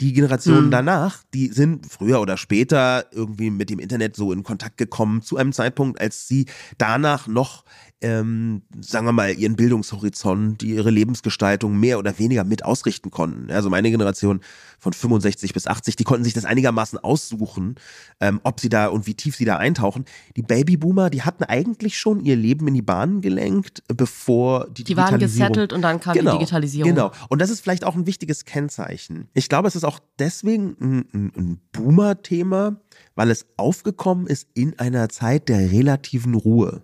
[0.01, 0.71] Die Generationen Hm.
[0.71, 5.38] danach, die sind früher oder später irgendwie mit dem Internet so in Kontakt gekommen, zu
[5.38, 6.45] einem Zeitpunkt, als sie
[6.77, 7.63] danach noch,
[8.02, 13.52] ähm, sagen wir mal, ihren Bildungshorizont, die ihre Lebensgestaltung mehr oder weniger mit ausrichten konnten.
[13.52, 14.40] Also meine Generation
[14.78, 17.76] von 65 bis 80, die konnten sich das einigermaßen aussuchen,
[18.22, 20.06] ähm, ob sie da und wie tief sie da eintauchen.
[20.38, 24.96] Die Babyboomer, die hatten eigentlich schon ihr Leben in die Bahnen gelenkt, bevor die Die
[24.96, 26.90] waren Digitalisierung gesettelt und dann kam die Digitalisierung.
[26.90, 27.12] Genau.
[27.28, 29.28] Und das ist vielleicht auch ein wichtiges Kennzeichen.
[29.34, 32.78] Ich glaube, es ist auch deswegen ein, ein, ein Boomer-Thema,
[33.16, 36.84] weil es aufgekommen ist in einer Zeit der relativen Ruhe.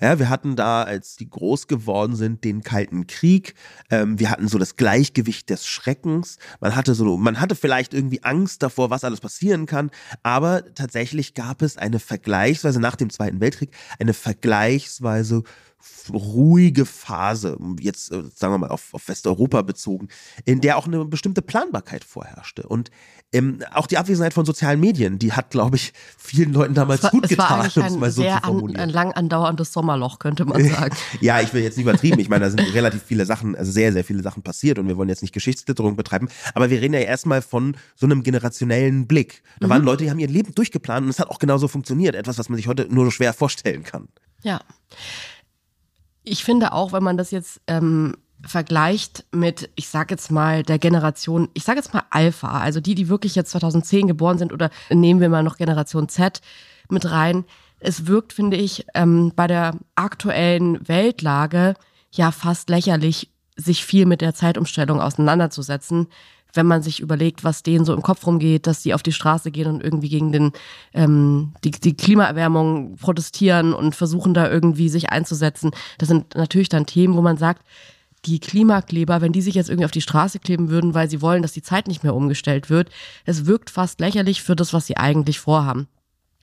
[0.00, 3.54] Ja, wir hatten da, als die groß geworden sind, den Kalten Krieg.
[3.90, 6.38] Ähm, wir hatten so das Gleichgewicht des Schreckens.
[6.60, 9.90] Man hatte so, man hatte vielleicht irgendwie Angst davor, was alles passieren kann.
[10.22, 15.42] Aber tatsächlich gab es eine vergleichsweise nach dem Zweiten Weltkrieg eine vergleichsweise
[16.12, 20.08] ruhige Phase, jetzt äh, sagen wir mal auf, auf Westeuropa bezogen,
[20.44, 22.62] in der auch eine bestimmte Planbarkeit vorherrschte.
[22.64, 22.90] Und
[23.32, 27.10] ähm, auch die Abwesenheit von sozialen Medien, die hat, glaube ich, vielen Leuten damals war,
[27.10, 28.80] gut getan, um es ein mal so zu sehr an, formulieren.
[28.80, 30.96] ein lang andauerndes Sommerloch, könnte man sagen.
[31.20, 32.18] Ja, ich will jetzt nicht übertrieben.
[32.18, 34.96] Ich meine, da sind relativ viele Sachen, also sehr, sehr viele Sachen passiert und wir
[34.96, 36.28] wollen jetzt nicht Geschichtsklitterung betreiben.
[36.54, 39.42] Aber wir reden ja erstmal von so einem generationellen Blick.
[39.60, 39.70] Da Mhm.
[39.70, 42.16] waren Leute, die haben ihr Leben durchgeplant und es hat auch genauso funktioniert.
[42.16, 44.08] Etwas, was man sich heute nur schwer vorstellen kann.
[44.42, 44.60] Ja.
[46.22, 50.78] Ich finde auch, wenn man das jetzt ähm, vergleicht mit, ich sag jetzt mal, der
[50.78, 54.70] Generation, ich sag jetzt mal Alpha, also die, die wirklich jetzt 2010 geboren sind oder
[54.90, 56.40] nehmen wir mal noch Generation Z
[56.88, 57.44] mit rein.
[57.78, 61.74] Es wirkt, finde ich, ähm, bei der aktuellen Weltlage
[62.10, 66.08] ja fast lächerlich, sich viel mit der Zeitumstellung auseinanderzusetzen,
[66.54, 69.50] wenn man sich überlegt, was denen so im Kopf rumgeht, dass sie auf die Straße
[69.50, 70.52] gehen und irgendwie gegen den,
[70.92, 75.70] ähm, die, die Klimaerwärmung protestieren und versuchen da irgendwie sich einzusetzen.
[75.98, 77.62] Das sind natürlich dann Themen, wo man sagt,
[78.26, 81.42] die Klimakleber, wenn die sich jetzt irgendwie auf die Straße kleben würden, weil sie wollen,
[81.42, 82.90] dass die Zeit nicht mehr umgestellt wird,
[83.24, 85.88] es wirkt fast lächerlich für das, was sie eigentlich vorhaben.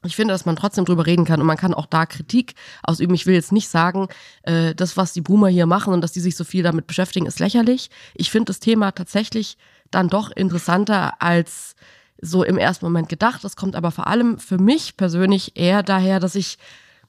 [0.06, 3.16] Ich finde, dass man trotzdem drüber reden kann und man kann auch da Kritik ausüben.
[3.16, 4.08] Ich will jetzt nicht sagen,
[4.44, 7.26] äh, das, was die Boomer hier machen und dass die sich so viel damit beschäftigen,
[7.26, 7.90] ist lächerlich.
[8.14, 9.58] Ich finde das Thema tatsächlich
[9.92, 11.76] dann doch interessanter als
[12.22, 13.44] so im ersten Moment gedacht.
[13.44, 16.58] Das kommt aber vor allem für mich persönlich eher daher, dass ich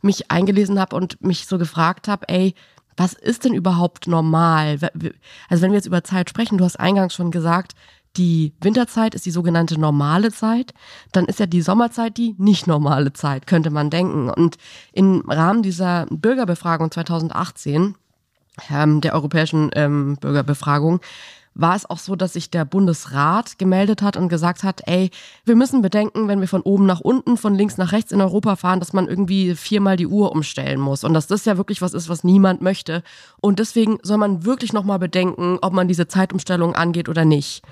[0.03, 2.55] mich eingelesen habe und mich so gefragt habe, ey,
[2.97, 4.79] was ist denn überhaupt normal?
[5.49, 7.75] Also wenn wir jetzt über Zeit sprechen, du hast eingangs schon gesagt,
[8.17, 10.75] die Winterzeit ist die sogenannte normale Zeit,
[11.13, 14.31] dann ist ja die Sommerzeit die nicht normale Zeit, könnte man denken.
[14.31, 14.57] Und
[14.93, 17.95] im Rahmen dieser Bürgerbefragung 2018,
[18.71, 21.01] ähm, der europäischen ähm, Bürgerbefragung,
[21.59, 25.11] war es auch so, dass sich der Bundesrat gemeldet hat und gesagt hat, ey,
[25.45, 28.57] wir müssen bedenken, wenn wir von oben nach unten, von links nach rechts in Europa
[28.57, 31.95] fahren, dass man irgendwie viermal die Uhr umstellen muss und dass das ja wirklich was
[31.95, 33.03] ist, was niemand möchte.
[33.41, 37.63] Und deswegen soll man wirklich nochmal bedenken, ob man diese Zeitumstellung angeht oder nicht.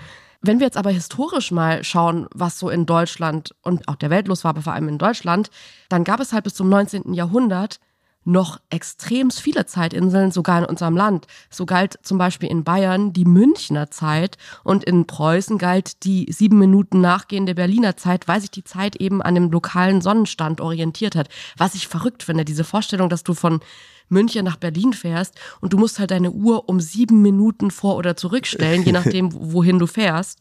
[0.43, 4.29] Wenn wir jetzt aber historisch mal schauen, was so in Deutschland und auch der Welt
[4.29, 5.51] los war, aber vor allem in Deutschland,
[5.89, 7.15] dann gab es halt bis zum 19.
[7.15, 7.81] Jahrhundert
[8.27, 11.27] noch extrem viele Zeitinseln, sogar in unserem Land.
[11.49, 16.59] So galt zum Beispiel in Bayern die Münchner Zeit und in Preußen galt die sieben
[16.59, 21.29] Minuten nachgehende Berliner Zeit, weil sich die Zeit eben an dem lokalen Sonnenstand orientiert hat.
[21.57, 23.61] Was ich verrückt finde, diese Vorstellung, dass du von
[24.09, 28.17] München nach Berlin fährst und du musst halt deine Uhr um sieben Minuten vor- oder
[28.17, 30.41] zurückstellen, je nachdem, wohin du fährst.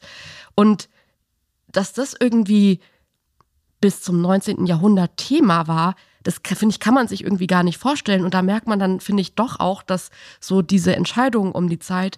[0.55, 0.89] Und
[1.67, 2.79] dass das irgendwie
[3.79, 4.65] bis zum 19.
[4.65, 5.95] Jahrhundert Thema war,
[6.25, 8.25] das finde ich, kann man sich irgendwie gar nicht vorstellen.
[8.25, 10.09] Und da merkt man dann, finde ich, doch auch, dass
[10.41, 12.17] so diese Entscheidungen um die Zeit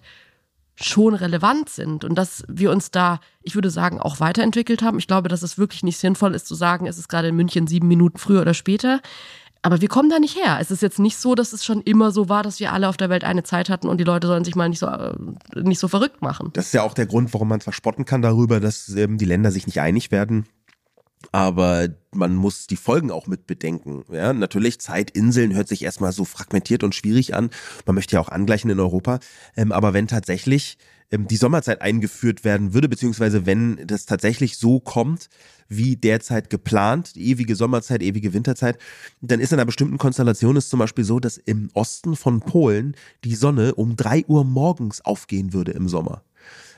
[0.74, 4.98] schon relevant sind und dass wir uns da, ich würde sagen, auch weiterentwickelt haben.
[4.98, 7.66] Ich glaube, dass es wirklich nicht sinnvoll ist zu sagen, es ist gerade in München
[7.66, 9.00] sieben Minuten früher oder später.
[9.60, 10.58] Aber wir kommen da nicht her.
[10.60, 12.96] Es ist jetzt nicht so, dass es schon immer so war, dass wir alle auf
[12.96, 15.12] der Welt eine Zeit hatten und die Leute sollen sich mal nicht so, äh,
[15.56, 16.50] nicht so verrückt machen.
[16.52, 19.50] Das ist ja auch der Grund, warum man verspotten kann darüber, dass ähm, die Länder
[19.50, 20.46] sich nicht einig werden.
[21.32, 24.04] Aber man muss die Folgen auch mit bedenken.
[24.10, 27.50] Ja, natürlich, Zeitinseln hört sich erstmal so fragmentiert und schwierig an.
[27.86, 29.18] Man möchte ja auch angleichen in Europa.
[29.56, 30.78] Ähm, aber wenn tatsächlich
[31.10, 35.28] ähm, die Sommerzeit eingeführt werden würde, beziehungsweise wenn das tatsächlich so kommt,
[35.68, 38.78] wie derzeit geplant, ewige Sommerzeit, ewige Winterzeit,
[39.20, 42.94] dann ist in einer bestimmten Konstellation es zum Beispiel so, dass im Osten von Polen
[43.24, 46.22] die Sonne um drei Uhr morgens aufgehen würde im Sommer.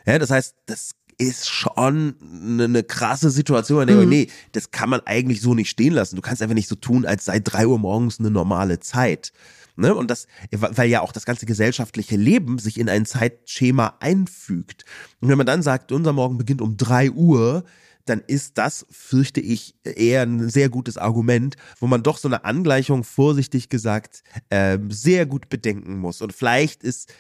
[0.07, 3.87] Ja, das heißt, das ist schon eine, eine krasse Situation.
[3.87, 4.09] Mhm.
[4.09, 6.17] Nee, das kann man eigentlich so nicht stehen lassen.
[6.17, 9.33] Du kannst einfach nicht so tun, als sei drei Uhr morgens eine normale Zeit.
[9.77, 9.95] Ne?
[9.95, 14.85] Und das, weil ja auch das ganze gesellschaftliche Leben sich in ein Zeitschema einfügt.
[15.21, 17.65] Und wenn man dann sagt, unser Morgen beginnt um drei Uhr,
[18.07, 22.45] dann ist das, fürchte ich, eher ein sehr gutes Argument, wo man doch so eine
[22.45, 26.23] Angleichung, vorsichtig gesagt, äh, sehr gut bedenken muss.
[26.23, 27.13] Und vielleicht ist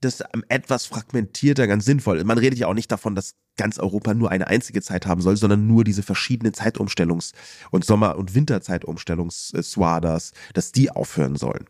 [0.00, 2.22] das etwas fragmentierter ganz sinnvoll.
[2.24, 5.36] Man redet ja auch nicht davon, dass ganz Europa nur eine einzige Zeit haben soll,
[5.36, 7.32] sondern nur diese verschiedenen Zeitumstellungs-
[7.70, 11.66] und Sommer- und Winterzeitumstellungs-Swadas, dass die aufhören sollen.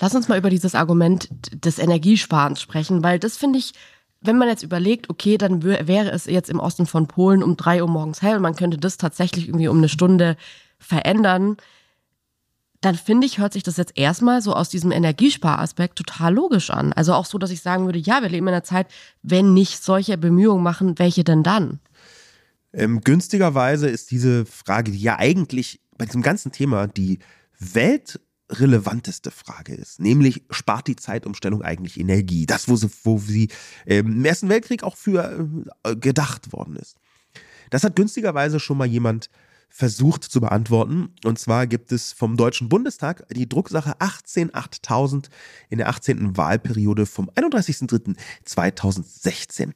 [0.00, 3.72] Lass uns mal über dieses Argument des Energiesparens sprechen, weil das finde ich,
[4.20, 7.82] wenn man jetzt überlegt, okay, dann wäre es jetzt im Osten von Polen um drei
[7.82, 10.36] Uhr morgens hell und man könnte das tatsächlich irgendwie um eine Stunde
[10.78, 11.56] verändern,
[12.80, 16.92] dann finde ich, hört sich das jetzt erstmal so aus diesem Energiesparaspekt total logisch an.
[16.92, 18.86] Also auch so, dass ich sagen würde, ja, wir leben in einer Zeit,
[19.22, 21.80] wenn nicht solche Bemühungen machen, welche denn dann?
[22.72, 27.18] Ähm, günstigerweise ist diese Frage, die ja eigentlich bei diesem ganzen Thema die
[27.58, 32.46] Welt relevanteste Frage ist, nämlich spart die Zeitumstellung eigentlich Energie?
[32.46, 33.48] Das, wo sie, wo sie
[33.86, 35.48] ähm, im Ersten Weltkrieg auch für
[35.82, 36.96] äh, gedacht worden ist.
[37.70, 39.28] Das hat günstigerweise schon mal jemand
[39.68, 41.14] versucht zu beantworten.
[41.24, 45.30] Und zwar gibt es vom Deutschen Bundestag die Drucksache 188000
[45.68, 46.36] in der 18.
[46.36, 49.70] Wahlperiode vom 31.03.2016.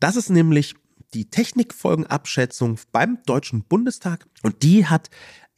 [0.00, 0.74] Das ist nämlich
[1.12, 5.10] die Technikfolgenabschätzung beim Deutschen Bundestag und die hat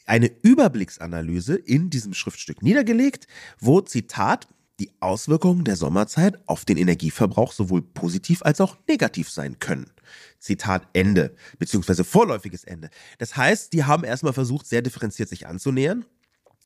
[0.05, 7.53] eine Überblicksanalyse in diesem Schriftstück niedergelegt, wo Zitat die Auswirkungen der Sommerzeit auf den Energieverbrauch
[7.53, 9.91] sowohl positiv als auch negativ sein können.
[10.39, 12.91] Zitat Ende, beziehungsweise vorläufiges Ende.
[13.19, 16.05] Das heißt, die haben erstmal versucht, sehr differenziert sich anzunähern,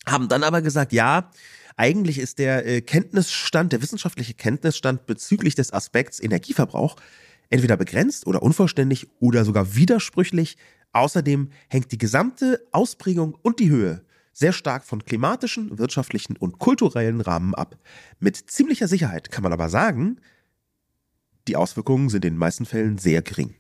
[0.07, 1.31] haben dann aber gesagt, ja,
[1.77, 6.97] eigentlich ist der äh, Kenntnisstand, der wissenschaftliche Kenntnisstand bezüglich des Aspekts Energieverbrauch
[7.49, 10.57] entweder begrenzt oder unvollständig oder sogar widersprüchlich.
[10.93, 14.05] Außerdem hängt die gesamte Ausprägung und die Höhe
[14.41, 17.77] sehr stark von klimatischen, wirtschaftlichen und kulturellen Rahmen ab.
[18.19, 20.19] Mit ziemlicher Sicherheit kann man aber sagen,
[21.47, 23.55] die Auswirkungen sind in den meisten Fällen sehr gering.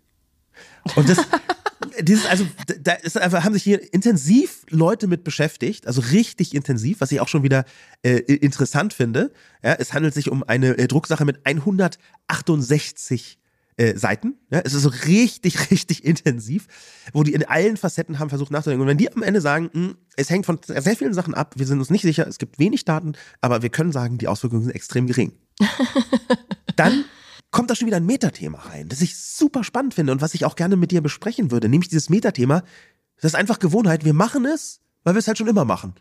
[0.96, 1.18] Und das,
[2.00, 2.46] dieses, also,
[2.80, 7.20] da ist einfach, haben sich hier intensiv Leute mit beschäftigt, also richtig intensiv, was ich
[7.20, 7.66] auch schon wieder
[8.02, 9.32] äh, interessant finde.
[9.62, 13.39] Ja, es handelt sich um eine äh, Drucksache mit 168
[13.80, 14.34] äh, Seiten.
[14.50, 16.66] Ja, es ist so richtig, richtig intensiv,
[17.14, 18.82] wo die in allen Facetten haben versucht nachzudenken.
[18.82, 21.54] Und wenn die am Ende sagen, mh, hm, es hängt von sehr vielen Sachen ab,
[21.56, 24.64] wir sind uns nicht sicher, es gibt wenig Daten, aber wir können sagen, die Auswirkungen
[24.64, 25.32] sind extrem gering.
[26.76, 27.06] Dann
[27.50, 30.44] kommt da schon wieder ein Metathema rein, das ich super spannend finde und was ich
[30.44, 32.62] auch gerne mit dir besprechen würde, nämlich dieses Metathema,
[33.16, 35.94] das ist einfach Gewohnheit, wir machen es, weil wir es halt schon immer machen.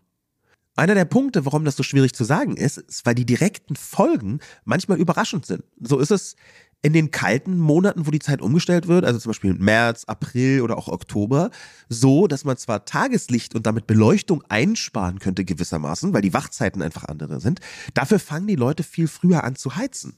[0.76, 4.40] Einer der Punkte, warum das so schwierig zu sagen ist, ist, weil die direkten Folgen
[4.64, 5.64] manchmal überraschend sind.
[5.82, 6.36] So ist es
[6.82, 10.78] in den kalten Monaten, wo die Zeit umgestellt wird, also zum Beispiel März, April oder
[10.78, 11.50] auch Oktober,
[11.90, 17.04] so, dass man zwar Tageslicht und damit Beleuchtung einsparen könnte gewissermaßen, weil die Wachzeiten einfach
[17.06, 17.60] andere sind.
[17.94, 20.18] Dafür fangen die Leute viel früher an zu heizen.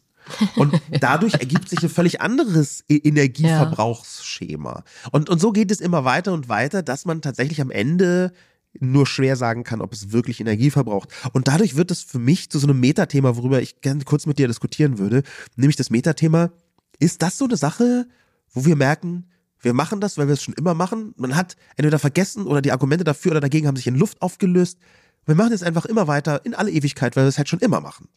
[0.56, 4.84] Und dadurch ergibt sich ein völlig anderes e- Energieverbrauchsschema.
[5.12, 8.32] Und, und so geht es immer weiter und weiter, dass man tatsächlich am Ende
[8.80, 11.10] nur schwer sagen kann, ob es wirklich Energie verbraucht.
[11.34, 14.40] Und dadurch wird es für mich zu so einem Metathema, worüber ich gerne kurz mit
[14.40, 15.24] dir diskutieren würde,
[15.56, 16.52] nämlich das Metathema,
[17.00, 18.08] ist das so eine Sache,
[18.54, 19.28] wo wir merken,
[19.60, 21.14] wir machen das, weil wir es schon immer machen.
[21.18, 24.80] Man hat entweder vergessen oder die Argumente dafür oder dagegen haben sich in Luft aufgelöst.
[25.26, 27.80] Wir machen es einfach immer weiter in alle Ewigkeit, weil wir es halt schon immer
[27.80, 28.08] machen.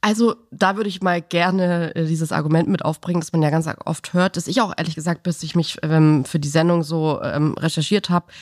[0.00, 3.68] Also da würde ich mal gerne äh, dieses Argument mit aufbringen, das man ja ganz
[3.84, 7.20] oft hört, dass ich auch ehrlich gesagt, bis ich mich ähm, für die Sendung so
[7.22, 8.32] ähm, recherchiert habe,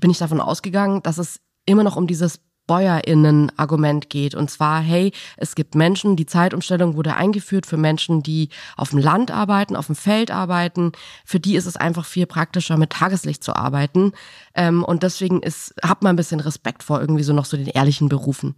[0.00, 4.34] bin ich davon ausgegangen, dass es immer noch um dieses Bäuerinnen-Argument geht.
[4.34, 8.98] Und zwar, hey, es gibt Menschen, die Zeitumstellung wurde eingeführt für Menschen, die auf dem
[8.98, 10.92] Land arbeiten, auf dem Feld arbeiten.
[11.24, 14.12] Für die ist es einfach viel praktischer, mit Tageslicht zu arbeiten.
[14.54, 17.66] Ähm, und deswegen ist, hat man ein bisschen Respekt vor irgendwie so noch so den
[17.66, 18.56] ehrlichen Berufen.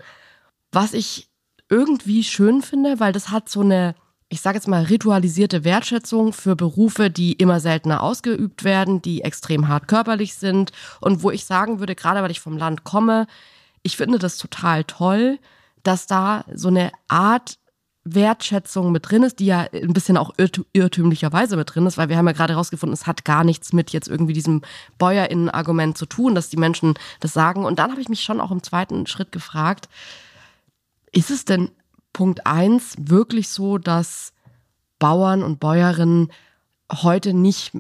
[0.73, 1.29] Was ich
[1.69, 3.97] irgendwie schön finde, weil das hat so eine,
[4.29, 9.69] ich sage jetzt mal, ritualisierte Wertschätzung für Berufe, die immer seltener ausgeübt werden, die extrem
[9.69, 13.27] hart körperlich sind und wo ich sagen würde, gerade weil ich vom Land komme,
[13.83, 15.39] ich finde das total toll,
[15.85, 17.59] dass da so eine Art
[18.03, 20.33] Wertschätzung mit drin ist, die ja ein bisschen auch
[20.73, 23.91] irrtümlicherweise mit drin ist, weil wir haben ja gerade herausgefunden, es hat gar nichts mit
[23.91, 24.63] jetzt irgendwie diesem
[24.99, 27.65] Bäuerinnen-Argument zu tun, dass die Menschen das sagen.
[27.65, 29.89] Und dann habe ich mich schon auch im zweiten Schritt gefragt,
[31.13, 31.71] ist es denn
[32.17, 34.33] Punkt eins wirklich so, dass
[34.99, 36.33] Bauern und Bäuerinnen
[36.91, 37.73] heute nicht,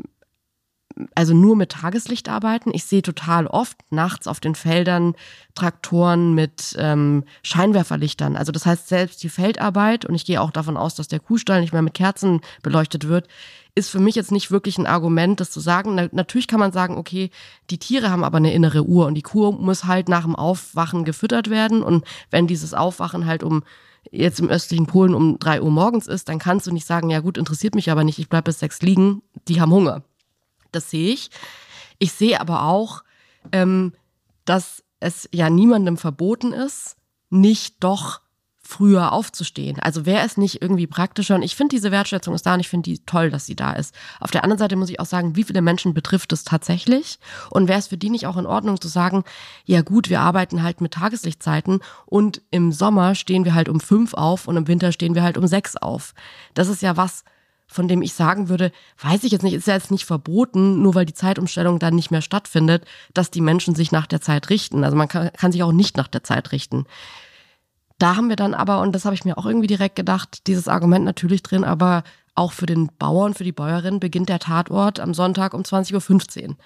[1.15, 2.71] also nur mit Tageslicht arbeiten?
[2.75, 5.15] Ich sehe total oft nachts auf den Feldern
[5.55, 8.37] Traktoren mit ähm, Scheinwerferlichtern.
[8.37, 11.63] Also das heißt, selbst die Feldarbeit, und ich gehe auch davon aus, dass der Kuhstall
[11.63, 13.29] nicht mehr mit Kerzen beleuchtet wird,
[13.77, 15.95] ist für mich jetzt nicht wirklich ein Argument, das zu sagen.
[15.95, 17.31] Na, natürlich kann man sagen, okay,
[17.71, 21.05] die Tiere haben aber eine innere Uhr und die Kuh muss halt nach dem Aufwachen
[21.05, 21.83] gefüttert werden.
[21.83, 23.63] Und wenn dieses Aufwachen halt um
[24.11, 27.21] jetzt im östlichen Polen um drei Uhr morgens ist, dann kannst du nicht sagen, ja
[27.21, 30.05] gut, interessiert mich aber nicht, ich bleibe bis sechs liegen, die haben Hunger.
[30.73, 31.31] Das sehe ich.
[31.99, 33.05] Ich sehe aber auch,
[33.53, 33.93] ähm,
[34.47, 36.97] dass es ja niemandem verboten ist,
[37.29, 38.21] nicht doch
[38.67, 39.79] früher aufzustehen.
[39.81, 41.37] Also wäre es nicht irgendwie praktischer?
[41.37, 43.73] Und ich finde, diese Wertschätzung ist da und ich finde die toll, dass sie da
[43.73, 43.95] ist.
[44.21, 47.19] Auf der anderen Seite muss ich auch sagen, wie viele Menschen betrifft es tatsächlich?
[47.51, 49.25] Und wäre es für die nicht auch in Ordnung zu sagen,
[49.65, 54.15] ja gut, wir arbeiten halt mit Tageslichtzeiten und im Sommer stehen wir halt um fünf
[54.15, 56.15] auf und im Winter stehen wir halt um sechs auf.
[56.55, 57.25] Das ist ja was,
[57.69, 60.95] von dem ich sagen würde, weiß ich jetzt nicht, ist ja jetzt nicht verboten, nur
[60.95, 64.85] weil die Zeitumstellung dann nicht mehr stattfindet, dass die Menschen sich nach der Zeit richten.
[64.85, 66.87] Also man kann, kann sich auch nicht nach der Zeit richten.
[67.99, 70.69] Da haben wir dann aber, und das habe ich mir auch irgendwie direkt gedacht, dieses
[70.69, 72.03] Argument natürlich drin, aber
[72.35, 76.57] auch für den Bauern, für die Bäuerin beginnt der Tatort am Sonntag um 20.15 Uhr.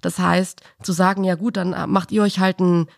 [0.00, 2.88] Das heißt, zu sagen, ja gut, dann macht ihr euch halt ein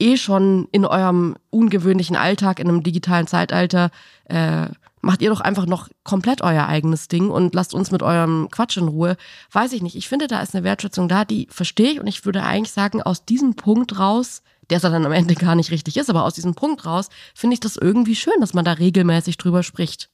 [0.00, 3.90] eh schon in eurem ungewöhnlichen Alltag, in einem digitalen Zeitalter,
[4.24, 4.68] äh,
[5.00, 8.76] macht ihr doch einfach noch komplett euer eigenes Ding und lasst uns mit eurem Quatsch
[8.76, 9.16] in Ruhe.
[9.52, 9.96] Weiß ich nicht.
[9.96, 13.02] Ich finde, da ist eine Wertschätzung da, die verstehe ich und ich würde eigentlich sagen,
[13.02, 16.34] aus diesem Punkt raus der es dann am Ende gar nicht richtig ist, aber aus
[16.34, 20.10] diesem Punkt raus finde ich das irgendwie schön, dass man da regelmäßig drüber spricht.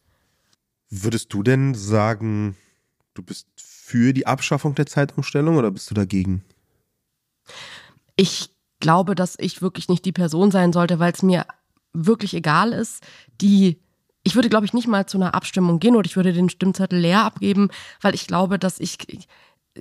[0.88, 2.56] Würdest du denn sagen,
[3.14, 6.42] du bist für die Abschaffung der Zeitumstellung oder bist du dagegen?
[8.16, 8.50] Ich
[8.80, 11.46] glaube, dass ich wirklich nicht die Person sein sollte, weil es mir
[11.92, 13.02] wirklich egal ist,
[13.40, 13.80] die
[14.26, 16.98] ich würde, glaube ich, nicht mal zu einer Abstimmung gehen oder ich würde den Stimmzettel
[16.98, 17.70] leer abgeben,
[18.00, 18.98] weil ich glaube, dass ich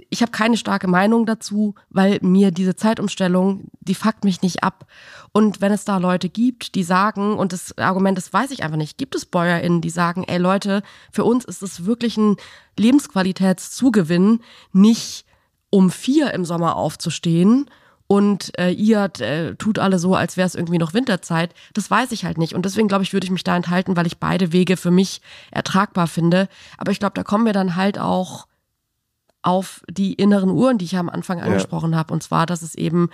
[0.10, 4.88] ich habe keine starke Meinung dazu, weil mir diese Zeitumstellung, die fuckt mich nicht ab.
[5.32, 8.78] Und wenn es da Leute gibt, die sagen, und das Argument, das weiß ich einfach
[8.78, 12.36] nicht, gibt es BäuerInnen, die sagen, ey Leute, für uns ist es wirklich ein
[12.78, 14.42] Lebensqualitätszugewinn,
[14.74, 15.26] nicht
[15.70, 17.70] um vier im Sommer aufzustehen
[18.08, 21.54] und äh, ihr äh, tut alle so, als wäre es irgendwie noch Winterzeit.
[21.74, 22.54] Das weiß ich halt nicht.
[22.54, 25.22] Und deswegen glaube ich, würde ich mich da enthalten, weil ich beide Wege für mich
[25.50, 26.48] ertragbar finde.
[26.78, 28.48] Aber ich glaube, da kommen wir dann halt auch
[29.42, 31.98] auf die inneren Uhren, die ich am Anfang angesprochen ja.
[31.98, 32.14] habe.
[32.14, 33.10] Und zwar, dass es eben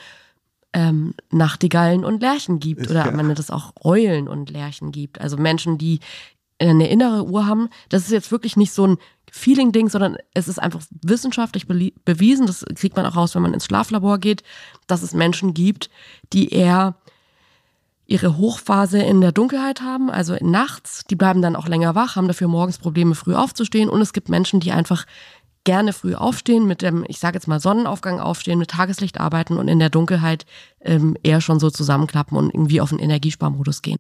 [0.74, 2.90] ähm, Nachtigallen und Lerchen gibt.
[2.90, 3.12] Oder ja.
[3.12, 5.22] man nennt es auch Eulen und Lerchen gibt.
[5.22, 6.00] Also Menschen, die
[6.60, 7.70] eine innere Uhr haben.
[7.90, 8.98] Das ist jetzt wirklich nicht so ein
[9.32, 12.46] Feeling-Ding, sondern es ist einfach wissenschaftlich bewiesen.
[12.46, 14.44] Das kriegt man auch raus, wenn man ins Schlaflabor geht,
[14.88, 15.90] dass es Menschen gibt,
[16.34, 16.96] die eher
[18.06, 21.06] ihre Hochphase in der Dunkelheit haben, also nachts.
[21.10, 23.90] Die bleiben dann auch länger wach, haben dafür morgens Probleme, früh aufzustehen.
[23.90, 25.06] Und es gibt Menschen, die einfach
[25.64, 29.70] gerne früh aufstehen, mit dem, ich sage jetzt mal Sonnenaufgang aufstehen, mit Tageslicht arbeiten und
[29.70, 30.46] in der Dunkelheit
[30.82, 34.00] ähm, eher schon so zusammenklappen und irgendwie auf den Energiesparmodus gehen.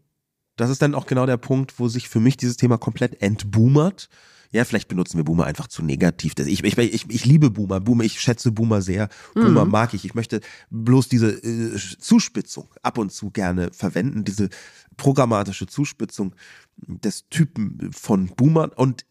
[0.57, 4.09] Das ist dann auch genau der Punkt, wo sich für mich dieses Thema komplett entboomert.
[4.51, 6.33] Ja, vielleicht benutzen wir Boomer einfach zu negativ.
[6.37, 7.79] Ich, ich, ich, ich liebe Boomer.
[7.79, 9.07] Boomer, ich schätze Boomer sehr.
[9.33, 9.71] Boomer mhm.
[9.71, 10.03] mag ich.
[10.03, 14.49] Ich möchte bloß diese äh, Zuspitzung ab und zu gerne verwenden, diese
[14.97, 16.35] programmatische Zuspitzung
[16.75, 18.71] des Typen von Boomer.
[18.75, 19.05] Und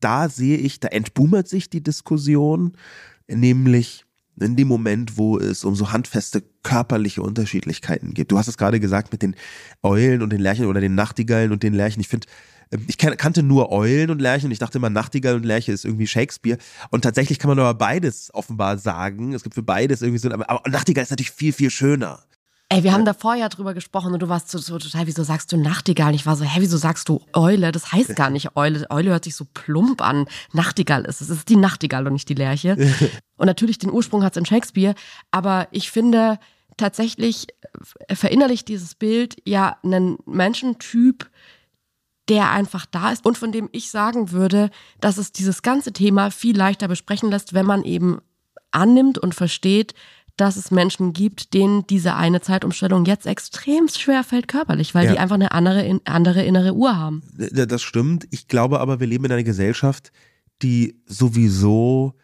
[0.00, 2.72] da sehe ich, da entboomert sich die Diskussion,
[3.28, 4.06] nämlich
[4.38, 8.30] in dem Moment, wo es um so handfeste körperliche Unterschiedlichkeiten geht.
[8.30, 9.34] Du hast es gerade gesagt mit den
[9.82, 12.00] Eulen und den Lerchen oder den Nachtigallen und den Lerchen.
[12.00, 12.26] Ich finde,
[12.88, 14.50] ich kannte nur Eulen und Lerchen.
[14.50, 16.58] Ich dachte immer, Nachtigall und Lerche ist irgendwie Shakespeare.
[16.90, 19.34] Und tatsächlich kann man aber beides offenbar sagen.
[19.34, 22.20] Es gibt für beides irgendwie so, aber Nachtigall ist natürlich viel, viel schöner.
[22.68, 25.52] Ey, wir haben davor ja drüber gesprochen und du warst so, so, total, wieso sagst
[25.52, 26.08] du Nachtigall?
[26.08, 27.70] Und ich war so, hä, wieso sagst du Eule?
[27.70, 28.90] Das heißt gar nicht Eule.
[28.90, 30.26] Eule hört sich so plump an.
[30.52, 31.28] Nachtigall ist es.
[31.28, 32.76] Es ist die Nachtigall und nicht die Lerche.
[33.36, 34.96] und natürlich den Ursprung hat es in Shakespeare.
[35.30, 36.40] Aber ich finde
[36.76, 37.46] tatsächlich
[38.12, 41.30] verinnerlicht dieses Bild ja einen Menschentyp,
[42.28, 44.70] der einfach da ist und von dem ich sagen würde,
[45.00, 48.18] dass es dieses ganze Thema viel leichter besprechen lässt, wenn man eben
[48.70, 49.94] annimmt und versteht,
[50.36, 55.12] dass es Menschen gibt, denen diese eine Zeitumstellung jetzt extrem schwer fällt körperlich, weil ja.
[55.12, 57.22] die einfach eine andere, andere innere Uhr haben.
[57.36, 58.26] Das stimmt.
[58.30, 60.12] Ich glaube aber, wir leben in einer Gesellschaft,
[60.62, 62.14] die sowieso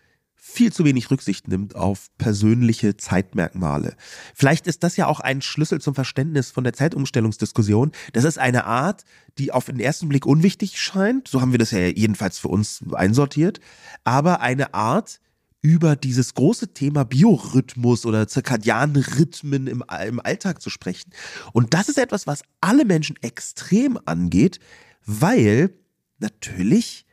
[0.53, 3.96] viel zu wenig Rücksicht nimmt auf persönliche Zeitmerkmale.
[4.34, 7.92] Vielleicht ist das ja auch ein Schlüssel zum Verständnis von der Zeitumstellungsdiskussion.
[8.12, 9.05] Das ist eine Art,
[9.38, 11.26] die auf den ersten Blick unwichtig scheint.
[11.26, 13.61] So haben wir das ja jedenfalls für uns einsortiert.
[14.05, 15.20] Aber eine Art,
[15.62, 21.12] über dieses große Thema Biorhythmus oder zirkadianen Rhythmen im, im Alltag zu sprechen.
[21.53, 24.59] Und das ist etwas, was alle Menschen extrem angeht,
[25.07, 25.72] weil
[26.18, 27.07] natürlich,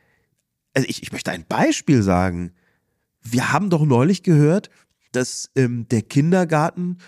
[0.74, 2.52] also ich, ich möchte ein Beispiel sagen.
[3.22, 4.70] Wir haben doch neulich gehört,
[5.12, 6.98] dass ähm, der Kindergarten,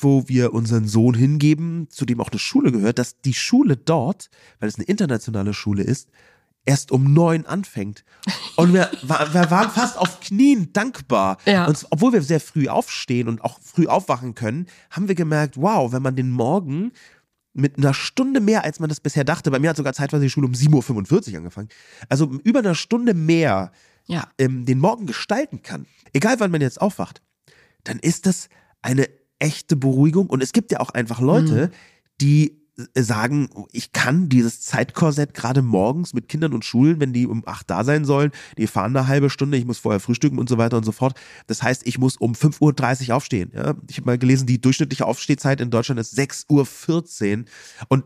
[0.00, 4.30] wo wir unseren Sohn hingeben, zu dem auch eine Schule gehört, dass die Schule dort,
[4.60, 6.08] weil es eine internationale Schule ist,
[6.64, 8.04] erst um neun anfängt.
[8.56, 11.38] Und wir, wir waren fast auf Knien dankbar.
[11.46, 11.66] Ja.
[11.66, 15.90] Und obwohl wir sehr früh aufstehen und auch früh aufwachen können, haben wir gemerkt, wow,
[15.92, 16.92] wenn man den Morgen
[17.54, 20.30] mit einer Stunde mehr, als man das bisher dachte, bei mir hat sogar zeitweise die
[20.30, 21.68] Schule um 7.45 Uhr angefangen,
[22.08, 23.72] also über eine Stunde mehr
[24.08, 24.28] ja.
[24.38, 27.22] ähm, den Morgen gestalten kann, egal wann man jetzt aufwacht,
[27.84, 28.48] dann ist das
[28.82, 30.26] eine echte Beruhigung.
[30.26, 31.74] Und es gibt ja auch einfach Leute, mhm.
[32.20, 32.58] die
[32.94, 37.68] sagen, ich kann dieses Zeitkorsett gerade morgens mit Kindern und Schulen, wenn die um acht
[37.68, 40.76] da sein sollen, die fahren eine halbe Stunde, ich muss vorher frühstücken und so weiter
[40.76, 41.18] und so fort.
[41.48, 43.50] Das heißt, ich muss um 5.30 Uhr aufstehen.
[43.52, 43.74] Ja?
[43.90, 47.44] Ich habe mal gelesen, die durchschnittliche Aufstehzeit in Deutschland ist 6.14 Uhr.
[47.88, 48.04] Und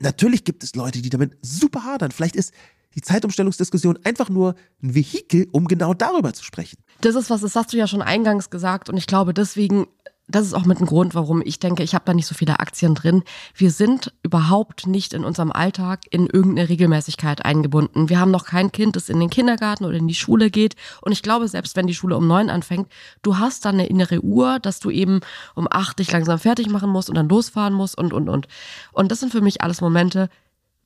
[0.00, 2.12] natürlich gibt es Leute, die damit super hadern.
[2.12, 2.52] Vielleicht ist
[2.94, 6.78] die Zeitumstellungsdiskussion einfach nur ein Vehikel, um genau darüber zu sprechen.
[7.00, 9.86] Das ist was, das hast du ja schon eingangs gesagt und ich glaube, deswegen
[10.28, 12.60] das ist auch mit ein Grund, warum ich denke, ich habe da nicht so viele
[12.60, 13.22] Aktien drin.
[13.54, 18.08] Wir sind überhaupt nicht in unserem Alltag in irgendeine Regelmäßigkeit eingebunden.
[18.08, 20.74] Wir haben noch kein Kind, das in den Kindergarten oder in die Schule geht.
[21.02, 22.88] Und ich glaube, selbst wenn die Schule um neun anfängt,
[23.22, 25.20] du hast dann eine innere Uhr, dass du eben
[25.54, 28.48] um acht dich langsam fertig machen musst und dann losfahren musst und, und, und.
[28.92, 30.28] Und das sind für mich alles Momente,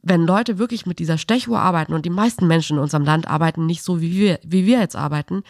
[0.09, 3.67] wenn Leute wirklich mit dieser Stechuhr arbeiten und die meisten Menschen in unserem Land arbeiten
[3.67, 5.43] nicht so, wie wir, wie wir jetzt arbeiten,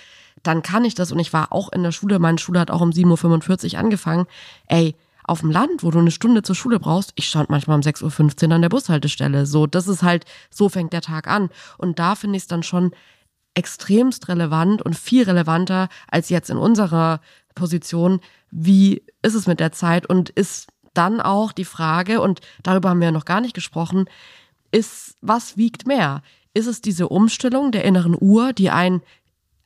[0.43, 1.13] dann kann ich das.
[1.13, 4.27] Und ich war auch in der Schule, meine Schule hat auch um 7.45 Uhr angefangen.
[4.67, 4.95] Ey,
[5.25, 8.49] auf dem Land, wo du eine Stunde zur Schule brauchst, ich stand manchmal um 6.15
[8.49, 9.45] Uhr an der Bushaltestelle.
[9.45, 11.51] So, das ist halt, so fängt der Tag an.
[11.77, 12.93] Und da finde ich es dann schon
[13.55, 17.21] extremst relevant und viel relevanter als jetzt in unserer
[17.55, 18.21] Position.
[18.51, 20.07] Wie ist es mit der Zeit?
[20.07, 24.07] Und ist dann auch die Frage, und darüber haben wir ja noch gar nicht gesprochen,
[24.71, 26.23] ist, was wiegt mehr?
[26.55, 29.03] Ist es diese Umstellung der inneren Uhr, die einen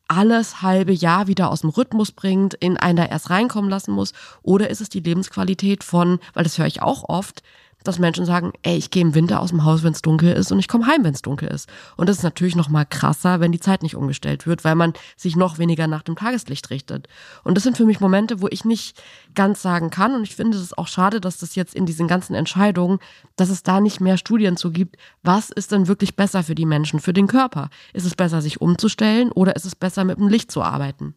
[0.08, 4.12] alles halbe Jahr wieder aus dem Rhythmus bringt, in einen da erst reinkommen lassen muss?
[4.42, 7.42] Oder ist es die Lebensqualität von, weil das höre ich auch oft,
[7.84, 10.52] dass Menschen sagen, ey, ich gehe im Winter aus dem Haus, wenn es dunkel ist
[10.52, 11.68] und ich komme heim, wenn es dunkel ist.
[11.96, 14.92] Und das ist natürlich noch mal krasser, wenn die Zeit nicht umgestellt wird, weil man
[15.16, 17.08] sich noch weniger nach dem Tageslicht richtet.
[17.44, 19.02] Und das sind für mich Momente, wo ich nicht
[19.34, 22.34] ganz sagen kann und ich finde es auch schade, dass das jetzt in diesen ganzen
[22.34, 22.98] Entscheidungen,
[23.36, 26.66] dass es da nicht mehr Studien zu gibt, was ist denn wirklich besser für die
[26.66, 27.70] Menschen, für den Körper?
[27.92, 31.14] Ist es besser, sich umzustellen oder ist es besser, mit dem Licht zu arbeiten?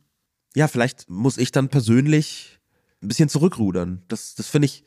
[0.56, 2.60] Ja, vielleicht muss ich dann persönlich
[3.02, 4.04] ein bisschen zurückrudern.
[4.08, 4.84] Das, das finde ich,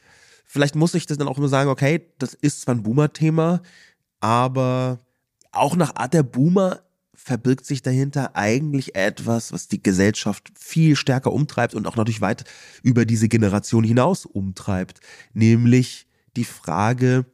[0.47, 3.62] vielleicht muss ich das dann auch nur sagen, okay, das ist zwar ein Boomer-Thema,
[4.20, 5.01] aber
[5.53, 6.80] auch nach Art der Boomer
[7.14, 12.44] verbirgt sich dahinter eigentlich etwas, was die Gesellschaft viel stärker umtreibt und auch natürlich weit
[12.82, 15.01] über diese Generation hinaus umtreibt,
[15.32, 17.26] nämlich die Frage,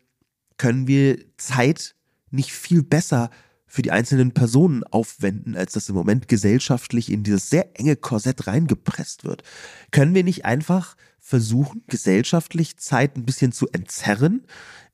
[0.56, 1.94] können wir Zeit
[2.30, 3.30] nicht viel besser
[3.72, 8.46] für die einzelnen Personen aufwenden, als das im Moment gesellschaftlich in dieses sehr enge Korsett
[8.46, 9.44] reingepresst wird?
[9.90, 14.42] Können wir nicht einfach versuchen, gesellschaftlich Zeit ein bisschen zu entzerren.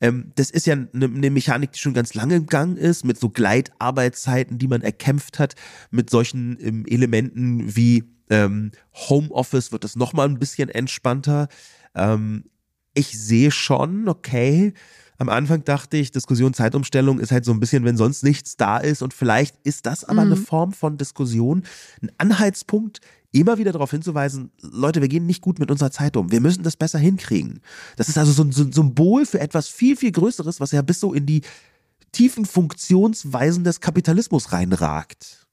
[0.01, 3.19] Ähm, das ist ja eine, eine Mechanik, die schon ganz lange im Gang ist, mit
[3.19, 5.57] so Gleitarbeitszeiten, die man erkämpft hat,
[5.91, 11.49] mit solchen ähm, Elementen wie ähm, Homeoffice wird das nochmal ein bisschen entspannter.
[11.97, 12.45] Ähm,
[12.95, 14.73] ich sehe schon, okay,
[15.19, 18.79] am Anfang dachte ich, Diskussion, Zeitumstellung ist halt so ein bisschen, wenn sonst nichts da
[18.79, 19.03] ist.
[19.03, 20.33] Und vielleicht ist das aber mhm.
[20.33, 21.65] eine Form von Diskussion,
[22.01, 23.01] ein Anhaltspunkt,
[23.33, 26.31] immer wieder darauf hinzuweisen, Leute, wir gehen nicht gut mit unserer Zeit um.
[26.31, 27.61] Wir müssen das besser hinkriegen.
[27.97, 30.83] Das ist also so ein, so ein Symbol für etwas viel, viel Größeres, was ja
[30.83, 31.43] bis so in die
[32.13, 35.48] tiefen Funktionsweisen des Kapitalismus reinragt.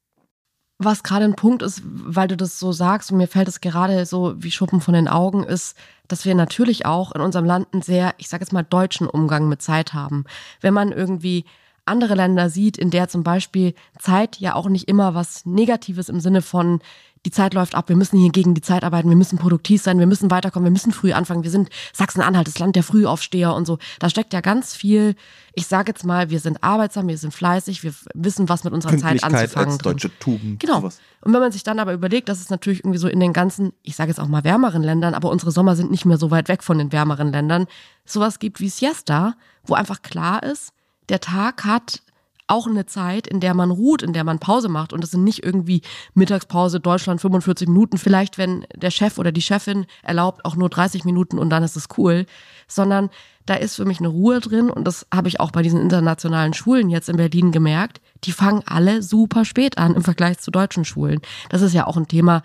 [0.78, 4.06] Was gerade ein Punkt ist, weil du das so sagst, und mir fällt es gerade
[4.06, 7.82] so wie Schuppen von den Augen, ist, dass wir natürlich auch in unserem Land einen
[7.82, 10.26] sehr, ich sage jetzt mal, deutschen Umgang mit Zeit haben.
[10.60, 11.46] Wenn man irgendwie
[11.86, 16.20] andere Länder sieht, in der zum Beispiel Zeit ja auch nicht immer was Negatives im
[16.20, 16.82] Sinne von
[17.26, 19.98] die Zeit läuft ab, wir müssen hier gegen die Zeit arbeiten, wir müssen produktiv sein,
[19.98, 23.66] wir müssen weiterkommen, wir müssen früh anfangen, wir sind Sachsen-Anhalt, das Land der Frühaufsteher und
[23.66, 23.80] so.
[24.00, 25.16] Da steckt ja ganz viel,
[25.56, 28.98] ich sage jetzt mal, wir sind arbeitsam, wir sind fleißig, wir wissen, was mit unserer
[28.98, 29.72] Zeit anzufangen.
[29.72, 30.60] Als deutsche Tugend.
[30.60, 30.82] Genau.
[30.82, 31.00] Sowas.
[31.22, 33.74] Und wenn man sich dann aber überlegt, dass es natürlich irgendwie so in den ganzen,
[33.82, 36.48] ich sage jetzt auch mal wärmeren Ländern, aber unsere Sommer sind nicht mehr so weit
[36.48, 37.66] weg von den wärmeren Ländern,
[38.06, 39.34] sowas gibt wie Siesta,
[39.66, 40.75] wo einfach klar ist,
[41.10, 42.02] der Tag hat
[42.48, 44.94] auch eine Zeit, in der man ruht, in der man Pause macht.
[44.94, 45.82] Und das sind nicht irgendwie
[46.14, 51.06] Mittagspause, Deutschland 45 Minuten, vielleicht wenn der Chef oder die Chefin erlaubt auch nur 30
[51.06, 52.26] Minuten und dann ist es cool,
[52.68, 53.10] sondern
[53.46, 56.54] da ist für mich eine Ruhe drin und das habe ich auch bei diesen internationalen
[56.54, 58.02] Schulen jetzt in Berlin gemerkt.
[58.24, 61.22] Die fangen alle super spät an im Vergleich zu deutschen Schulen.
[61.50, 62.44] Das ist ja auch ein Thema,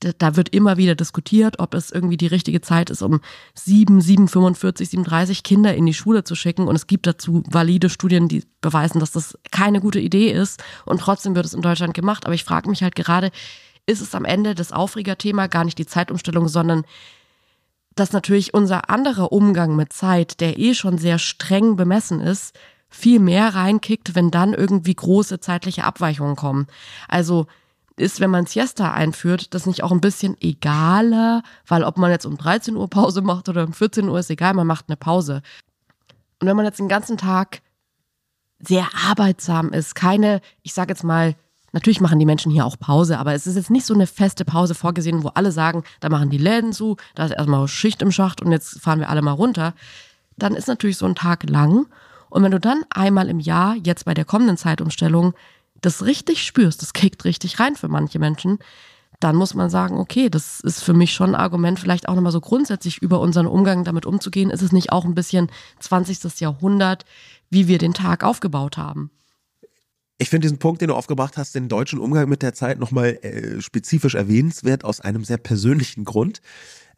[0.00, 3.20] da wird immer wieder diskutiert, ob es irgendwie die richtige Zeit ist, um
[3.54, 6.68] 7, 7, 45, 37 Kinder in die Schule zu schicken.
[6.68, 10.62] Und es gibt dazu valide Studien, die beweisen, dass das keine gute Idee ist.
[10.86, 12.24] Und trotzdem wird es in Deutschland gemacht.
[12.24, 13.30] Aber ich frage mich halt gerade,
[13.86, 16.84] ist es am Ende das Aufregerthema gar nicht die Zeitumstellung, sondern
[17.94, 22.54] dass natürlich unser anderer Umgang mit Zeit, der eh schon sehr streng bemessen ist,
[22.88, 26.66] viel mehr reinkickt, wenn dann irgendwie große zeitliche Abweichungen kommen.
[27.08, 27.46] Also
[28.00, 32.24] ist, wenn man Siesta einführt, das nicht auch ein bisschen egaler, weil ob man jetzt
[32.24, 35.42] um 13 Uhr Pause macht oder um 14 Uhr ist egal, man macht eine Pause.
[36.40, 37.60] Und wenn man jetzt den ganzen Tag
[38.58, 41.34] sehr arbeitsam ist, keine, ich sag jetzt mal,
[41.72, 44.44] natürlich machen die Menschen hier auch Pause, aber es ist jetzt nicht so eine feste
[44.44, 48.10] Pause vorgesehen, wo alle sagen, da machen die Läden zu, da ist erstmal Schicht im
[48.10, 49.74] Schacht und jetzt fahren wir alle mal runter.
[50.36, 51.86] Dann ist natürlich so ein Tag lang.
[52.30, 55.34] Und wenn du dann einmal im Jahr, jetzt bei der kommenden Zeitumstellung,
[55.80, 58.58] das richtig spürst, das kickt richtig rein für manche Menschen,
[59.20, 62.32] dann muss man sagen, okay, das ist für mich schon ein Argument, vielleicht auch nochmal
[62.32, 64.50] so grundsätzlich über unseren Umgang damit umzugehen.
[64.50, 65.50] Ist es nicht auch ein bisschen
[65.80, 66.40] 20.
[66.40, 67.04] Jahrhundert,
[67.50, 69.10] wie wir den Tag aufgebaut haben?
[70.16, 73.18] Ich finde diesen Punkt, den du aufgebracht hast, den deutschen Umgang mit der Zeit nochmal
[73.22, 76.40] äh, spezifisch erwähnenswert aus einem sehr persönlichen Grund.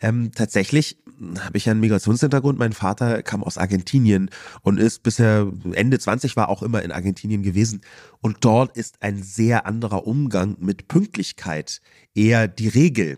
[0.03, 0.98] Ähm, tatsächlich
[1.38, 2.59] habe ich ja einen Migrationshintergrund.
[2.59, 4.30] Mein Vater kam aus Argentinien
[4.62, 7.82] und ist bisher Ende 20 war auch immer in Argentinien gewesen.
[8.20, 11.80] Und dort ist ein sehr anderer Umgang mit Pünktlichkeit
[12.14, 13.16] eher die Regel.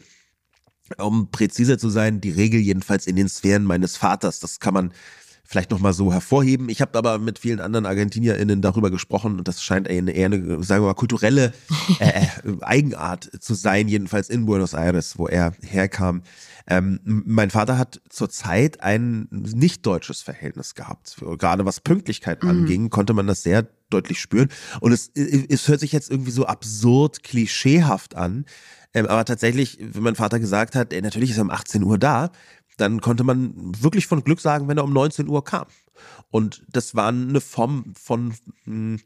[0.99, 4.39] Um präziser zu sein, die Regel jedenfalls in den Sphären meines Vaters.
[4.39, 4.93] Das kann man
[5.45, 6.69] vielleicht nochmal so hervorheben.
[6.69, 10.65] Ich habe aber mit vielen anderen ArgentinierInnen darüber gesprochen und das scheint eine, eher eine,
[10.65, 11.53] sagen wir mal, kulturelle
[12.01, 12.27] äh, äh,
[12.63, 16.23] Eigenart zu sein, jedenfalls in Buenos Aires, wo er herkam.
[16.67, 21.17] Ähm, mein Vater hat zurzeit ein nicht deutsches Verhältnis gehabt.
[21.39, 22.49] Gerade was Pünktlichkeit mhm.
[22.49, 24.49] anging, konnte man das sehr deutlich spüren.
[24.81, 28.47] Und es, es hört sich jetzt irgendwie so absurd klischeehaft an.
[28.95, 31.99] Ähm, aber tatsächlich, wenn mein Vater gesagt hat, ey, natürlich ist er um 18 Uhr
[31.99, 32.31] da,
[32.77, 35.67] dann konnte man wirklich von Glück sagen, wenn er um 19 Uhr kam.
[36.31, 39.01] Und das war eine Form von, hm,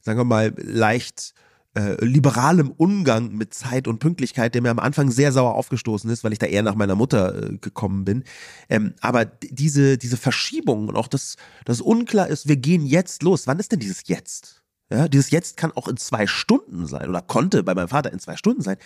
[0.00, 1.34] sagen wir mal, leicht
[1.76, 6.24] äh, liberalem Umgang mit Zeit und Pünktlichkeit, der mir am Anfang sehr sauer aufgestoßen ist,
[6.24, 8.24] weil ich da eher nach meiner Mutter äh, gekommen bin.
[8.68, 13.46] Ähm, aber diese, diese Verschiebung und auch das, das unklar ist, wir gehen jetzt los.
[13.46, 14.62] Wann ist denn dieses Jetzt?
[14.88, 18.20] Ja, dieses Jetzt kann auch in zwei Stunden sein oder konnte bei meinem Vater in
[18.20, 18.76] zwei Stunden sein.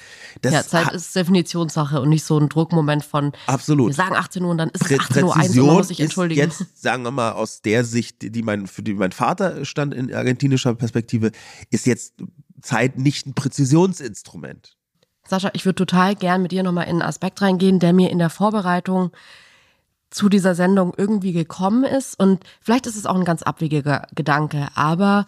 [0.41, 3.89] Das ja, Zeit ist Definitionssache und nicht so ein Druckmoment von absolut.
[3.89, 6.01] Wir sagen 18 Uhr und dann ist es 18 Uhr 1 und man muss sich
[6.01, 6.41] entschuldigen.
[6.41, 10.15] Jetzt sagen wir mal aus der Sicht, die mein für die mein Vater stand in
[10.15, 11.33] argentinischer Perspektive,
[11.69, 12.15] ist jetzt
[12.63, 14.79] Zeit nicht ein Präzisionsinstrument.
[15.29, 18.19] Sascha, ich würde total gern mit dir nochmal in einen Aspekt reingehen, der mir in
[18.19, 19.13] der Vorbereitung
[20.09, 22.19] zu dieser Sendung irgendwie gekommen ist.
[22.19, 25.27] Und vielleicht ist es auch ein ganz abwegiger Gedanke, aber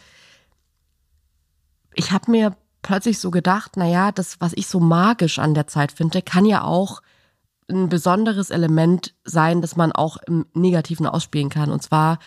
[1.94, 5.92] ich habe mir plötzlich so gedacht, naja, das, was ich so magisch an der Zeit
[5.92, 7.00] finde, kann ja auch
[7.70, 11.70] ein besonderes Element sein, das man auch im Negativen ausspielen kann.
[11.70, 12.18] Und zwar,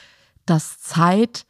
[0.45, 1.45] dass Zeit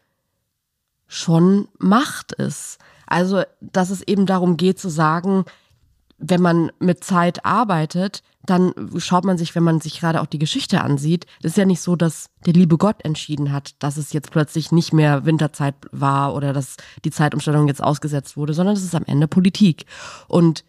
[1.07, 2.80] schon Macht ist.
[3.07, 5.45] Also, dass es eben darum geht zu sagen,
[6.18, 10.39] wenn man mit Zeit arbeitet, dann schaut man sich, wenn man sich gerade auch die
[10.39, 14.13] Geschichte ansieht, das ist ja nicht so, dass der liebe Gott entschieden hat, dass es
[14.13, 18.84] jetzt plötzlich nicht mehr Winterzeit war oder dass die Zeitumstellung jetzt ausgesetzt wurde, sondern es
[18.84, 19.86] ist am Ende Politik.
[20.28, 20.63] Und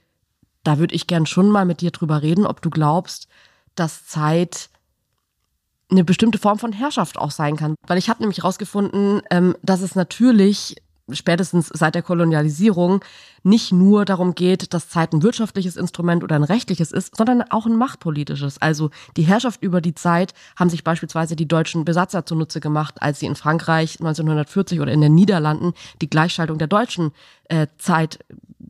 [0.65, 3.29] da würde ich gern schon mal mit dir drüber reden, ob du glaubst,
[3.75, 4.71] dass Zeit
[5.91, 7.77] eine bestimmte Form von Herrschaft auch sein kann.
[7.87, 10.77] Weil ich habe nämlich herausgefunden, ähm, dass es natürlich
[11.13, 13.05] spätestens seit der Kolonialisierung
[13.43, 17.67] nicht nur darum geht, dass Zeit ein wirtschaftliches Instrument oder ein rechtliches ist, sondern auch
[17.67, 18.61] ein machtpolitisches.
[18.61, 23.21] Also die Herrschaft über die Zeit haben sich beispielsweise die deutschen Besatzer zunutze gemacht, als
[23.21, 27.13] sie in Frankreich 1940 oder in den Niederlanden die Gleichschaltung der deutschen
[27.45, 28.19] äh, Zeit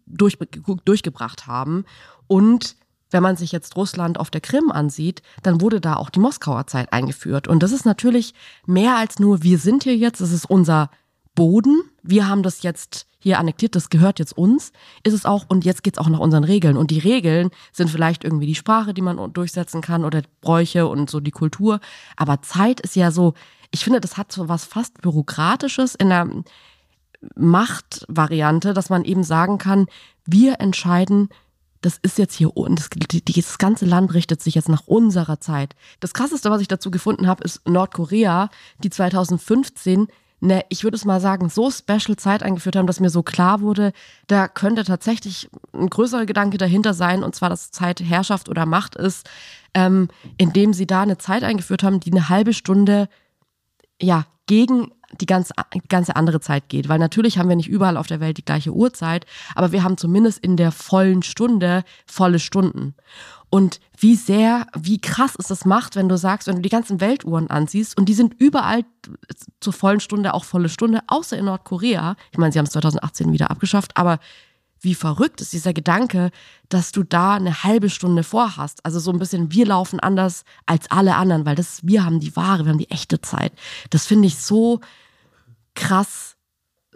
[0.06, 0.38] durch,
[0.84, 1.84] durchgebracht haben.
[2.26, 2.76] Und
[3.10, 6.66] wenn man sich jetzt Russland auf der Krim ansieht, dann wurde da auch die Moskauer
[6.66, 7.48] Zeit eingeführt.
[7.48, 8.34] Und das ist natürlich
[8.66, 10.90] mehr als nur, wir sind hier jetzt, es ist unser
[11.36, 14.72] Boden, wir haben das jetzt hier annektiert, das gehört jetzt uns,
[15.04, 16.76] ist es auch, und jetzt geht's auch nach unseren Regeln.
[16.76, 21.10] Und die Regeln sind vielleicht irgendwie die Sprache, die man durchsetzen kann oder Bräuche und
[21.10, 21.80] so die Kultur.
[22.16, 23.34] Aber Zeit ist ja so,
[23.70, 26.28] ich finde, das hat so was fast Bürokratisches in der
[27.34, 29.86] Machtvariante, dass man eben sagen kann,
[30.24, 31.28] wir entscheiden,
[31.80, 32.88] das ist jetzt hier, und das,
[33.24, 35.74] das ganze Land richtet sich jetzt nach unserer Zeit.
[36.00, 38.50] Das krasseste, was ich dazu gefunden habe, ist Nordkorea,
[38.82, 40.08] die 2015
[40.42, 43.60] eine, ich würde es mal sagen, so special Zeit eingeführt haben, dass mir so klar
[43.60, 43.92] wurde,
[44.26, 48.96] da könnte tatsächlich ein größerer Gedanke dahinter sein, und zwar, dass Zeit Herrschaft oder Macht
[48.96, 49.28] ist,
[49.74, 53.08] ähm, indem sie da eine Zeit eingeführt haben, die eine halbe Stunde,
[54.00, 55.50] ja, gegen die ganz,
[55.88, 56.88] ganze andere Zeit geht.
[56.88, 59.96] Weil natürlich haben wir nicht überall auf der Welt die gleiche Uhrzeit, aber wir haben
[59.96, 62.94] zumindest in der vollen Stunde volle Stunden.
[63.48, 67.00] Und wie sehr, wie krass ist das macht, wenn du sagst, wenn du die ganzen
[67.00, 68.84] Weltuhren ansiehst und die sind überall
[69.60, 72.16] zur vollen Stunde auch volle Stunde, außer in Nordkorea.
[72.32, 74.18] Ich meine, sie haben es 2018 wieder abgeschafft, aber
[74.80, 76.30] wie verrückt ist dieser Gedanke,
[76.68, 78.84] dass du da eine halbe Stunde vorhast.
[78.84, 82.36] Also so ein bisschen, wir laufen anders als alle anderen, weil das, wir haben die
[82.36, 83.52] wahre, wir haben die echte Zeit.
[83.90, 84.80] Das finde ich so
[85.74, 86.35] krass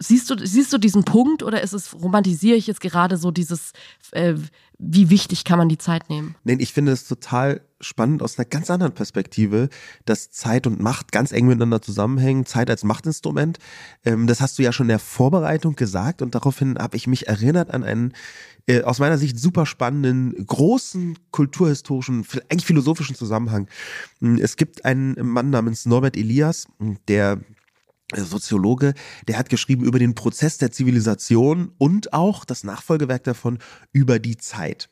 [0.01, 3.71] Siehst du, siehst du diesen Punkt oder ist es, romantisiere ich jetzt gerade so dieses,
[4.11, 4.33] äh,
[4.79, 6.33] wie wichtig kann man die Zeit nehmen?
[6.43, 9.69] Nein, ich finde es total spannend aus einer ganz anderen Perspektive,
[10.05, 12.47] dass Zeit und Macht ganz eng miteinander zusammenhängen.
[12.47, 13.59] Zeit als Machtinstrument.
[14.03, 17.27] Ähm, das hast du ja schon in der Vorbereitung gesagt und daraufhin habe ich mich
[17.27, 18.13] erinnert an einen
[18.65, 23.67] äh, aus meiner Sicht super spannenden, großen kulturhistorischen, eigentlich philosophischen Zusammenhang.
[24.39, 26.65] Es gibt einen Mann namens Norbert Elias,
[27.07, 27.39] der
[28.15, 28.93] Soziologe,
[29.27, 33.59] der hat geschrieben über den Prozess der Zivilisation und auch das Nachfolgewerk davon
[33.91, 34.89] über die Zeit.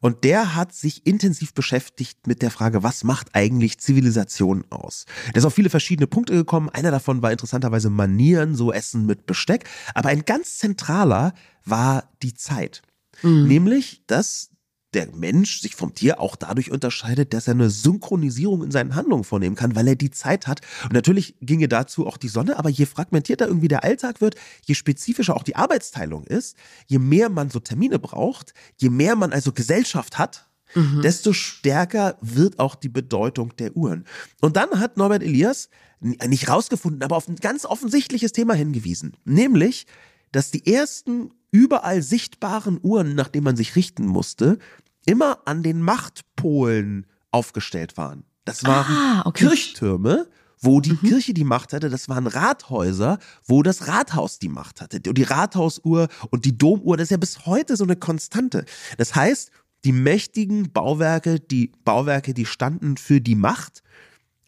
[0.00, 5.04] Und der hat sich intensiv beschäftigt mit der Frage, was macht eigentlich Zivilisation aus?
[5.28, 6.68] Der ist auf viele verschiedene Punkte gekommen.
[6.70, 9.68] Einer davon war interessanterweise Manieren, so Essen mit Besteck.
[9.94, 12.82] Aber ein ganz zentraler war die Zeit.
[13.22, 13.46] Mhm.
[13.46, 14.50] Nämlich, dass
[14.94, 19.24] der Mensch sich vom Tier auch dadurch unterscheidet, dass er eine Synchronisierung in seinen Handlungen
[19.24, 20.60] vornehmen kann, weil er die Zeit hat.
[20.84, 24.74] Und natürlich ginge dazu auch die Sonne, aber je fragmentierter irgendwie der Alltag wird, je
[24.74, 29.52] spezifischer auch die Arbeitsteilung ist, je mehr man so Termine braucht, je mehr man also
[29.52, 31.02] Gesellschaft hat, mhm.
[31.02, 34.04] desto stärker wird auch die Bedeutung der Uhren.
[34.40, 35.68] Und dann hat Norbert Elias
[36.00, 39.86] nicht rausgefunden, aber auf ein ganz offensichtliches Thema hingewiesen, nämlich,
[40.32, 44.58] dass die ersten überall sichtbaren Uhren, nach denen man sich richten musste,
[45.06, 48.24] immer an den Machtpolen aufgestellt waren.
[48.44, 49.46] Das waren ah, okay.
[49.46, 50.28] Kirchtürme,
[50.60, 51.00] wo die mhm.
[51.00, 51.90] Kirche die Macht hatte.
[51.90, 55.00] Das waren Rathäuser, wo das Rathaus die Macht hatte.
[55.06, 58.64] Und die Rathausuhr und die Domuhr, das ist ja bis heute so eine Konstante.
[58.96, 59.50] Das heißt,
[59.84, 63.82] die mächtigen Bauwerke, die Bauwerke, die standen für die Macht,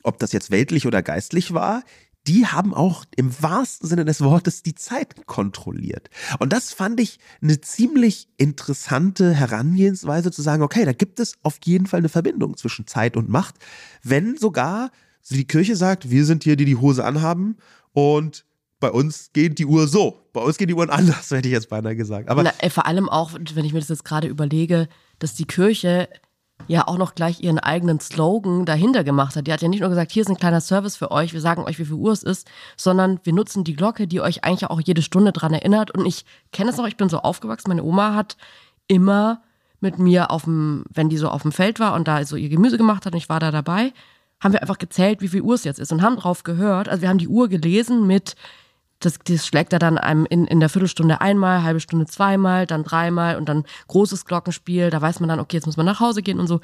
[0.03, 1.85] ob das jetzt weltlich oder geistlich war,
[2.31, 6.11] die haben auch im wahrsten Sinne des Wortes die Zeit kontrolliert.
[6.39, 11.59] Und das fand ich eine ziemlich interessante Herangehensweise zu sagen, okay, da gibt es auf
[11.65, 13.57] jeden Fall eine Verbindung zwischen Zeit und Macht,
[14.05, 14.93] wenn sogar
[15.29, 17.57] die Kirche sagt, wir sind hier, die die Hose anhaben
[17.93, 18.45] und
[18.79, 20.21] bei uns geht die Uhr so.
[20.33, 22.29] Bei uns geht die Uhr anders, hätte ich jetzt beinahe gesagt.
[22.29, 26.09] Aber Na, vor allem auch, wenn ich mir das jetzt gerade überlege, dass die Kirche
[26.69, 29.47] ja auch noch gleich ihren eigenen Slogan dahinter gemacht hat.
[29.47, 31.65] Die hat ja nicht nur gesagt, hier ist ein kleiner Service für euch, wir sagen
[31.65, 34.81] euch, wie viel Uhr es ist, sondern wir nutzen die Glocke, die euch eigentlich auch
[34.81, 35.91] jede Stunde dran erinnert.
[35.91, 38.37] Und ich kenne es noch, ich bin so aufgewachsen, meine Oma hat
[38.87, 39.43] immer
[39.81, 42.49] mit mir auf dem, wenn die so auf dem Feld war und da so ihr
[42.49, 43.93] Gemüse gemacht hat und ich war da dabei,
[44.41, 46.89] haben wir einfach gezählt, wie viel Uhr es jetzt ist und haben drauf gehört.
[46.89, 48.35] Also wir haben die Uhr gelesen mit
[49.01, 52.85] das, das schlägt er dann einem in, in der Viertelstunde einmal, halbe Stunde zweimal, dann
[52.85, 54.91] dreimal und dann großes Glockenspiel.
[54.91, 56.61] Da weiß man dann, okay, jetzt muss man nach Hause gehen und so.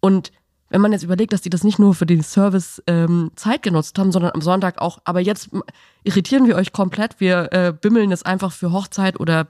[0.00, 0.32] Und
[0.70, 3.98] wenn man jetzt überlegt, dass die das nicht nur für den Service ähm, Zeit genutzt
[3.98, 5.50] haben, sondern am Sonntag auch, aber jetzt
[6.04, 9.46] irritieren wir euch komplett, wir äh, bimmeln es einfach für Hochzeit oder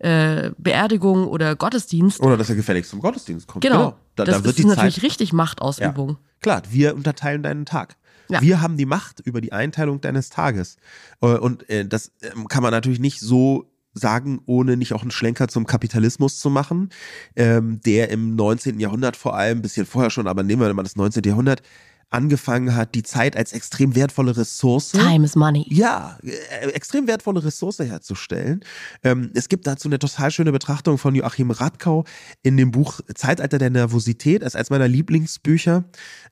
[0.00, 2.20] äh, Beerdigung oder Gottesdienst.
[2.20, 3.62] Oder dass er gefälligst zum Gottesdienst kommt.
[3.64, 3.76] Genau.
[3.76, 3.96] genau.
[4.16, 6.10] Da, das da ist natürlich richtig Machtausübung.
[6.10, 6.16] Ja.
[6.40, 7.96] Klar, wir unterteilen deinen Tag.
[8.28, 8.40] Ja.
[8.40, 10.76] Wir haben die Macht über die Einteilung deines Tages.
[11.20, 15.10] Äh, und äh, das ähm, kann man natürlich nicht so sagen, ohne nicht auch einen
[15.10, 16.90] Schlenker zum Kapitalismus zu machen,
[17.34, 18.78] ähm, der im 19.
[18.78, 21.22] Jahrhundert vor allem, ein bisschen vorher schon, aber nehmen wir mal das 19.
[21.24, 21.62] Jahrhundert,
[22.10, 24.92] angefangen hat, die Zeit als extrem wertvolle Ressource.
[24.92, 25.66] Time is money.
[25.68, 28.64] Ja, äh, extrem wertvolle Ressource herzustellen.
[29.02, 32.04] Ähm, es gibt dazu eine total schöne Betrachtung von Joachim Radkau
[32.42, 35.84] in dem Buch Zeitalter der Nervosität, ist eines meiner Lieblingsbücher.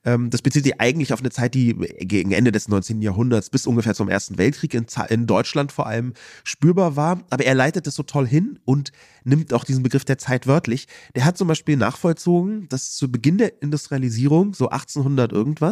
[0.05, 3.01] Ähm, das bezieht sich eigentlich auf eine Zeit, die gegen Ende des 19.
[3.01, 6.13] Jahrhunderts bis ungefähr zum Ersten Weltkrieg in, in Deutschland vor allem
[6.45, 7.21] spürbar war.
[7.29, 8.91] Aber er leitet es so toll hin und
[9.25, 10.87] nimmt auch diesen Begriff der Zeit wörtlich.
[11.15, 15.64] Der hat zum Beispiel nachvollzogen, dass zu Beginn der Industrialisierung, so 1800 irgendwas,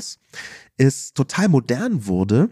[0.77, 2.49] es total modern wurde,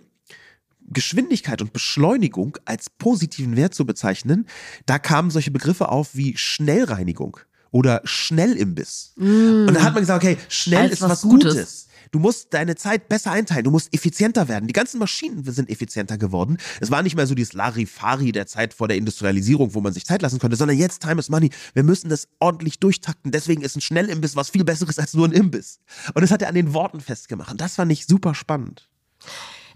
[0.90, 4.48] Geschwindigkeit und Beschleunigung als positiven Wert zu bezeichnen.
[4.86, 7.38] Da kamen solche Begriffe auf wie Schnellreinigung
[7.72, 9.14] oder Schnellimbiss.
[9.16, 9.68] Mm.
[9.68, 11.54] Und da hat man gesagt, okay, schnell Als ist was, was Gutes.
[11.54, 11.88] Gutes.
[12.12, 13.64] Du musst deine Zeit besser einteilen.
[13.64, 14.68] Du musst effizienter werden.
[14.68, 16.58] Die ganzen Maschinen sind effizienter geworden.
[16.82, 20.06] Es war nicht mehr so dieses Larifari der Zeit vor der Industrialisierung, wo man sich
[20.06, 21.52] Zeit lassen konnte, sondern jetzt Time is Money.
[21.74, 23.32] Wir müssen das ordentlich durchtakten.
[23.32, 25.80] Deswegen ist ein Schnellimbiss was viel Besseres als nur ein Imbiss.
[26.14, 27.52] Und das hat er an den Worten festgemacht.
[27.52, 28.90] Und das fand ich super spannend.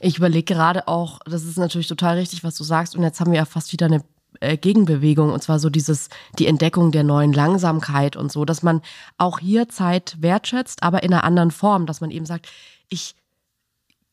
[0.01, 2.95] Ich überlege gerade auch, das ist natürlich total richtig, was du sagst.
[2.95, 4.03] Und jetzt haben wir ja fast wieder eine
[4.39, 6.09] äh, Gegenbewegung und zwar so dieses
[6.39, 8.81] die Entdeckung der neuen Langsamkeit und so, dass man
[9.17, 12.47] auch hier Zeit wertschätzt, aber in einer anderen Form, dass man eben sagt,
[12.89, 13.15] ich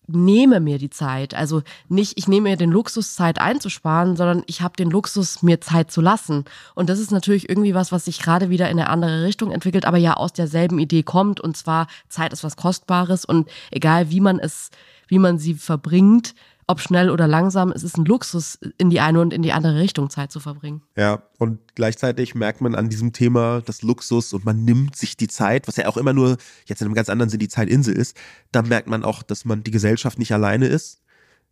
[0.09, 4.61] nehme mir die Zeit, also nicht ich nehme mir den Luxus Zeit einzusparen, sondern ich
[4.61, 6.45] habe den Luxus mir Zeit zu lassen.
[6.75, 9.85] Und das ist natürlich irgendwie was, was sich gerade wieder in eine andere Richtung entwickelt,
[9.85, 11.41] aber ja aus derselben Idee kommt.
[11.41, 14.71] Und zwar Zeit ist was kostbares und egal wie man es
[15.09, 16.35] wie man sie verbringt,
[16.73, 19.79] ob schnell oder langsam, es ist ein Luxus, in die eine und in die andere
[19.79, 20.83] Richtung Zeit zu verbringen.
[20.97, 25.29] Ja, und gleichzeitig merkt man an diesem Thema das Luxus und man nimmt sich die
[25.29, 28.17] Zeit, was ja auch immer nur jetzt in einem ganz anderen Sinn die Zeitinsel ist,
[28.53, 31.03] da merkt man auch, dass man die Gesellschaft nicht alleine ist.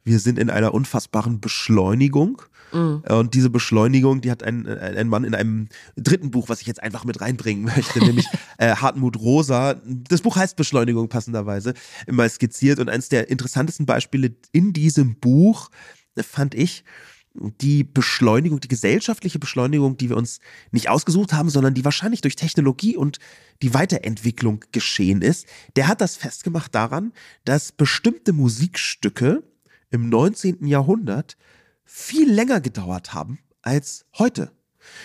[0.03, 2.41] Wir sind in einer unfassbaren Beschleunigung
[2.73, 3.03] Mhm.
[3.09, 6.83] Und diese Beschleunigung, die hat ein, ein Mann in einem dritten Buch, was ich jetzt
[6.83, 8.27] einfach mit reinbringen möchte, nämlich
[8.59, 9.81] äh, Hartmut Rosa.
[9.85, 11.75] Das Buch heißt Beschleunigung passenderweise,
[12.07, 12.79] immer skizziert.
[12.79, 15.71] Und eines der interessantesten Beispiele in diesem Buch
[16.17, 16.85] äh, fand ich,
[17.35, 20.41] die Beschleunigung, die gesellschaftliche Beschleunigung, die wir uns
[20.73, 23.19] nicht ausgesucht haben, sondern die wahrscheinlich durch Technologie und
[23.63, 25.47] die Weiterentwicklung geschehen ist,
[25.77, 27.13] der hat das festgemacht daran,
[27.45, 29.45] dass bestimmte Musikstücke
[29.91, 30.67] im 19.
[30.67, 31.37] Jahrhundert
[31.93, 34.53] viel länger gedauert haben als heute.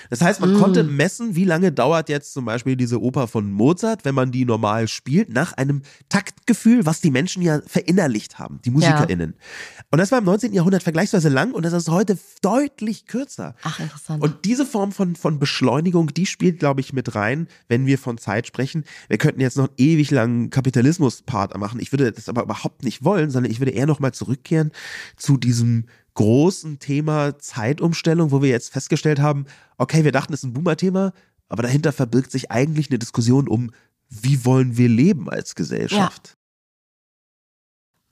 [0.10, 0.60] Das heißt, man mm.
[0.60, 4.46] konnte messen, wie lange dauert jetzt zum Beispiel diese Oper von Mozart, wenn man die
[4.46, 9.36] normal spielt, nach einem Taktgefühl, was die Menschen ja verinnerlicht haben, die MusikerInnen.
[9.36, 9.84] Ja.
[9.92, 10.54] Und das war im 19.
[10.54, 13.56] Jahrhundert vergleichsweise lang und das ist heute deutlich kürzer.
[13.64, 14.24] Ach, interessant.
[14.24, 18.18] Und diese Form von, von Beschleunigung, die spielt, glaube ich, mit rein, wenn wir von
[18.18, 18.86] Zeit sprechen.
[19.08, 21.80] Wir könnten jetzt noch einen ewig langen Kapitalismus-Part machen.
[21.80, 24.72] Ich würde das aber überhaupt nicht wollen, sondern ich würde eher nochmal zurückkehren
[25.18, 25.86] zu diesem
[26.16, 29.46] großen Thema Zeitumstellung, wo wir jetzt festgestellt haben,
[29.78, 31.14] okay, wir dachten, es ist ein Boomer-Thema,
[31.48, 33.72] aber dahinter verbirgt sich eigentlich eine Diskussion um,
[34.10, 36.30] wie wollen wir leben als Gesellschaft.
[36.30, 36.34] Ja.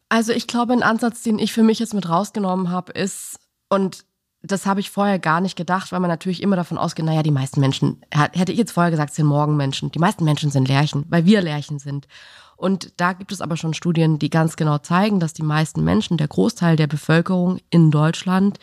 [0.09, 3.39] Also ich glaube, ein Ansatz, den ich für mich jetzt mit rausgenommen habe, ist,
[3.69, 4.05] und
[4.43, 7.31] das habe ich vorher gar nicht gedacht, weil man natürlich immer davon ausgeht, naja, die
[7.31, 9.89] meisten Menschen, hätte ich jetzt vorher gesagt, sind Morgenmenschen.
[9.91, 12.07] Die meisten Menschen sind Lerchen, weil wir Lerchen sind.
[12.55, 16.17] Und da gibt es aber schon Studien, die ganz genau zeigen, dass die meisten Menschen,
[16.17, 18.59] der Großteil der Bevölkerung in Deutschland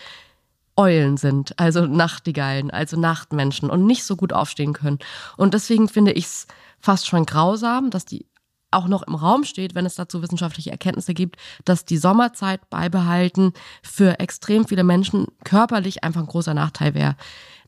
[0.76, 4.99] Eulen sind, also Nachtigallen, also Nachtmenschen und nicht so gut aufstehen können.
[5.36, 6.47] Und deswegen finde ich es
[6.78, 8.26] fast schon grausam, dass die
[8.70, 13.53] auch noch im Raum steht, wenn es dazu wissenschaftliche Erkenntnisse gibt, dass die Sommerzeit beibehalten
[13.82, 17.16] für extrem viele Menschen körperlich einfach ein großer Nachteil wäre.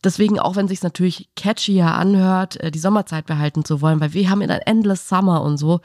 [0.05, 4.31] Deswegen, auch wenn sich natürlich catchier anhört, äh, die Sommerzeit behalten zu wollen, weil wir
[4.31, 5.81] haben in ein Endless Summer und so,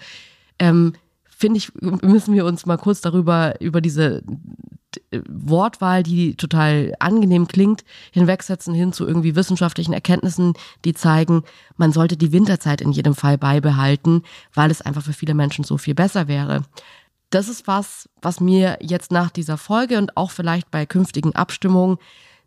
[0.59, 0.93] ähm,
[1.25, 4.23] finde ich, müssen wir uns mal kurz darüber, über diese
[5.29, 10.53] Wortwahl, die total angenehm klingt, hinwegsetzen hin zu irgendwie wissenschaftlichen Erkenntnissen,
[10.85, 11.43] die zeigen,
[11.75, 15.77] man sollte die Winterzeit in jedem Fall beibehalten, weil es einfach für viele Menschen so
[15.77, 16.63] viel besser wäre.
[17.29, 21.97] Das ist was, was mir jetzt nach dieser Folge und auch vielleicht bei künftigen Abstimmungen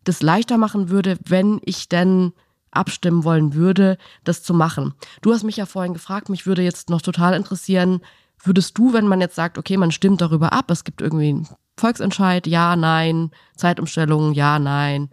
[0.04, 2.32] das leichter machen würde, wenn ich denn
[2.70, 4.94] abstimmen wollen würde, das zu machen.
[5.22, 8.00] Du hast mich ja vorhin gefragt, mich würde jetzt noch total interessieren,
[8.42, 11.48] würdest du, wenn man jetzt sagt, okay, man stimmt darüber ab, es gibt irgendwie einen
[11.76, 15.10] Volksentscheid, ja, nein, Zeitumstellung, ja, nein.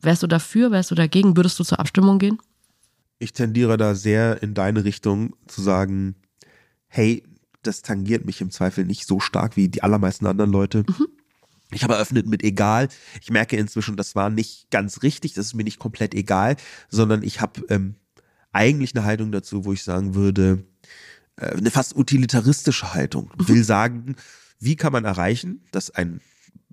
[0.00, 2.38] Wärst du dafür, wärst du dagegen, würdest du zur Abstimmung gehen?
[3.18, 6.16] Ich tendiere da sehr in deine Richtung zu sagen,
[6.86, 7.22] hey,
[7.62, 10.84] das tangiert mich im Zweifel nicht so stark wie die allermeisten anderen Leute.
[10.86, 11.06] Mhm.
[11.74, 12.88] Ich habe eröffnet mit egal.
[13.20, 16.56] Ich merke inzwischen, das war nicht ganz richtig, das ist mir nicht komplett egal,
[16.88, 17.96] sondern ich habe ähm,
[18.52, 20.64] eigentlich eine Haltung dazu, wo ich sagen würde,
[21.36, 23.30] äh, eine fast utilitaristische Haltung.
[23.36, 23.48] Mhm.
[23.48, 24.16] Will sagen,
[24.60, 26.20] wie kann man erreichen, dass ein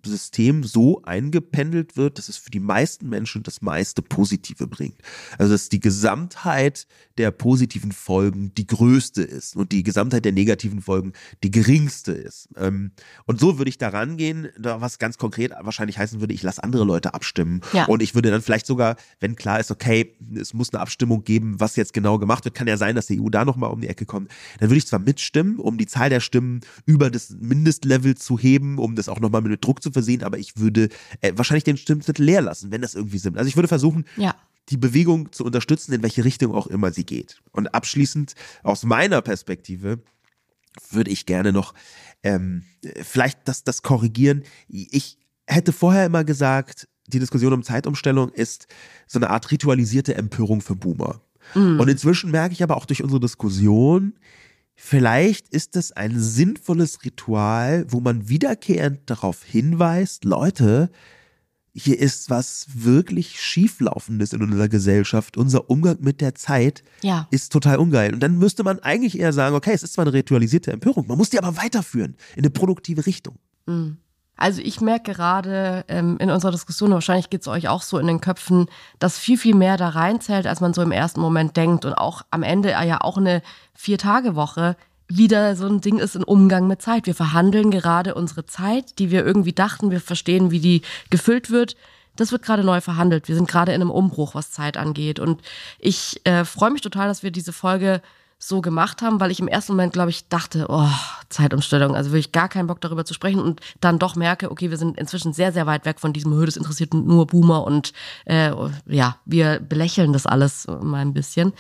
[0.06, 4.98] System so eingependelt wird, dass es für die meisten Menschen das meiste Positive bringt.
[5.38, 6.88] Also dass die Gesamtheit
[7.18, 12.50] der positiven Folgen die größte ist und die Gesamtheit der negativen Folgen die geringste ist.
[12.58, 12.92] Ähm,
[13.26, 16.84] und so würde ich da rangehen, was ganz konkret wahrscheinlich heißen würde, ich lasse andere
[16.84, 17.62] Leute abstimmen.
[17.74, 17.86] Ja.
[17.86, 21.60] Und ich würde dann vielleicht sogar, wenn klar ist, okay, es muss eine Abstimmung geben,
[21.60, 23.88] was jetzt genau gemacht wird, kann ja sein, dass die EU da nochmal um die
[23.88, 28.16] Ecke kommt, dann würde ich zwar mitstimmen, um die Zahl der Stimmen über das Mindestlevel
[28.16, 30.90] zu heben, um das auch nochmal mit Druck zu versehen, aber ich würde
[31.22, 33.38] äh, wahrscheinlich den Stimmzettel leer lassen, wenn das irgendwie Sinn.
[33.38, 34.36] Also ich würde versuchen, ja
[34.70, 37.42] die Bewegung zu unterstützen, in welche Richtung auch immer sie geht.
[37.52, 40.00] Und abschließend aus meiner Perspektive
[40.90, 41.74] würde ich gerne noch
[42.24, 42.64] ähm,
[43.04, 44.44] vielleicht das, das korrigieren.
[44.70, 48.68] Ich hätte vorher immer gesagt, die Diskussion um Zeitumstellung ist
[49.08, 51.22] so eine Art ritualisierte Empörung für Boomer.
[51.56, 51.80] Mhm.
[51.80, 54.14] Und inzwischen merke ich aber auch durch unsere Diskussion,
[54.76, 60.90] vielleicht ist es ein sinnvolles Ritual, wo man wiederkehrend darauf hinweist, Leute,
[61.74, 65.38] hier ist was wirklich schieflaufendes in unserer Gesellschaft.
[65.38, 67.28] Unser Umgang mit der Zeit ja.
[67.32, 68.14] ist total ungeil.
[68.14, 71.18] Und dann müsste man eigentlich eher sagen, okay, es ist zwar eine ritualisierte Empörung, man
[71.18, 73.38] muss die aber weiterführen in eine produktive Richtung.
[73.66, 73.98] Mhm.
[74.42, 78.08] Also ich merke gerade ähm, in unserer Diskussion, wahrscheinlich geht es euch auch so in
[78.08, 78.66] den Köpfen,
[78.98, 81.86] dass viel, viel mehr da reinzählt, als man so im ersten Moment denkt.
[81.86, 83.44] Und auch am Ende ja auch eine
[83.76, 84.76] Vier-Tage-Woche
[85.08, 87.06] wieder so ein Ding ist ein Umgang mit Zeit.
[87.06, 90.82] Wir verhandeln gerade unsere Zeit, die wir irgendwie dachten, wir verstehen, wie die
[91.12, 91.76] gefüllt wird.
[92.16, 93.28] Das wird gerade neu verhandelt.
[93.28, 95.20] Wir sind gerade in einem Umbruch, was Zeit angeht.
[95.20, 95.42] Und
[95.78, 98.02] ich äh, freue mich total, dass wir diese Folge
[98.44, 100.90] so gemacht haben, weil ich im ersten Moment, glaube ich, dachte, oh,
[101.30, 104.78] Zeitumstellung, also wirklich gar keinen Bock darüber zu sprechen und dann doch merke, okay, wir
[104.78, 107.94] sind inzwischen sehr, sehr weit weg von diesem Höhe, das interessiert nur Boomer und
[108.26, 108.52] äh,
[108.88, 111.54] ja, wir belächeln das alles mal ein bisschen.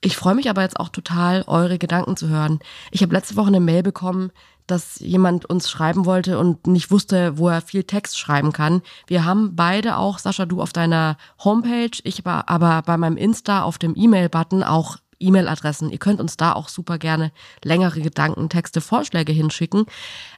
[0.00, 2.58] Ich freue mich aber jetzt auch total, eure Gedanken zu hören.
[2.90, 4.32] Ich habe letzte Woche eine Mail bekommen,
[4.66, 8.82] dass jemand uns schreiben wollte und nicht wusste, wo er viel Text schreiben kann.
[9.06, 13.62] Wir haben beide auch, Sascha, du auf deiner Homepage, ich war aber bei meinem Insta
[13.62, 15.90] auf dem E-Mail-Button auch E-Mail-Adressen.
[15.90, 19.86] Ihr könnt uns da auch super gerne längere Gedanken, Texte, Vorschläge hinschicken.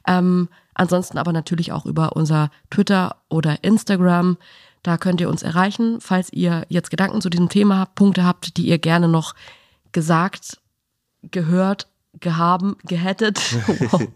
[0.07, 4.37] Ähm, ansonsten aber natürlich auch über unser Twitter oder Instagram.
[4.83, 8.57] Da könnt ihr uns erreichen, falls ihr jetzt Gedanken zu diesem Thema habt, Punkte habt,
[8.57, 9.35] die ihr gerne noch
[9.91, 10.59] gesagt,
[11.23, 11.87] gehört,
[12.19, 13.39] gehaben, gehättet.
[13.91, 14.07] Wow.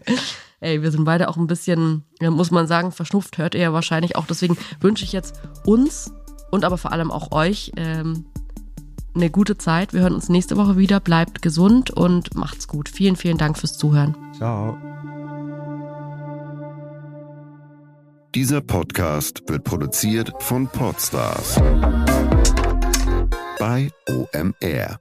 [0.60, 4.14] Ey, wir sind beide auch ein bisschen, muss man sagen, verschnupft, hört ihr ja wahrscheinlich
[4.14, 4.26] auch.
[4.26, 6.12] Deswegen wünsche ich jetzt uns
[6.52, 8.26] und aber vor allem auch euch ähm,
[9.14, 9.92] eine gute Zeit.
[9.92, 11.00] Wir hören uns nächste Woche wieder.
[11.00, 12.88] Bleibt gesund und macht's gut.
[12.88, 14.16] Vielen, vielen Dank fürs Zuhören.
[14.36, 14.76] Ciao.
[18.34, 21.60] Dieser Podcast wird produziert von Podstars
[23.58, 24.98] bei OMR.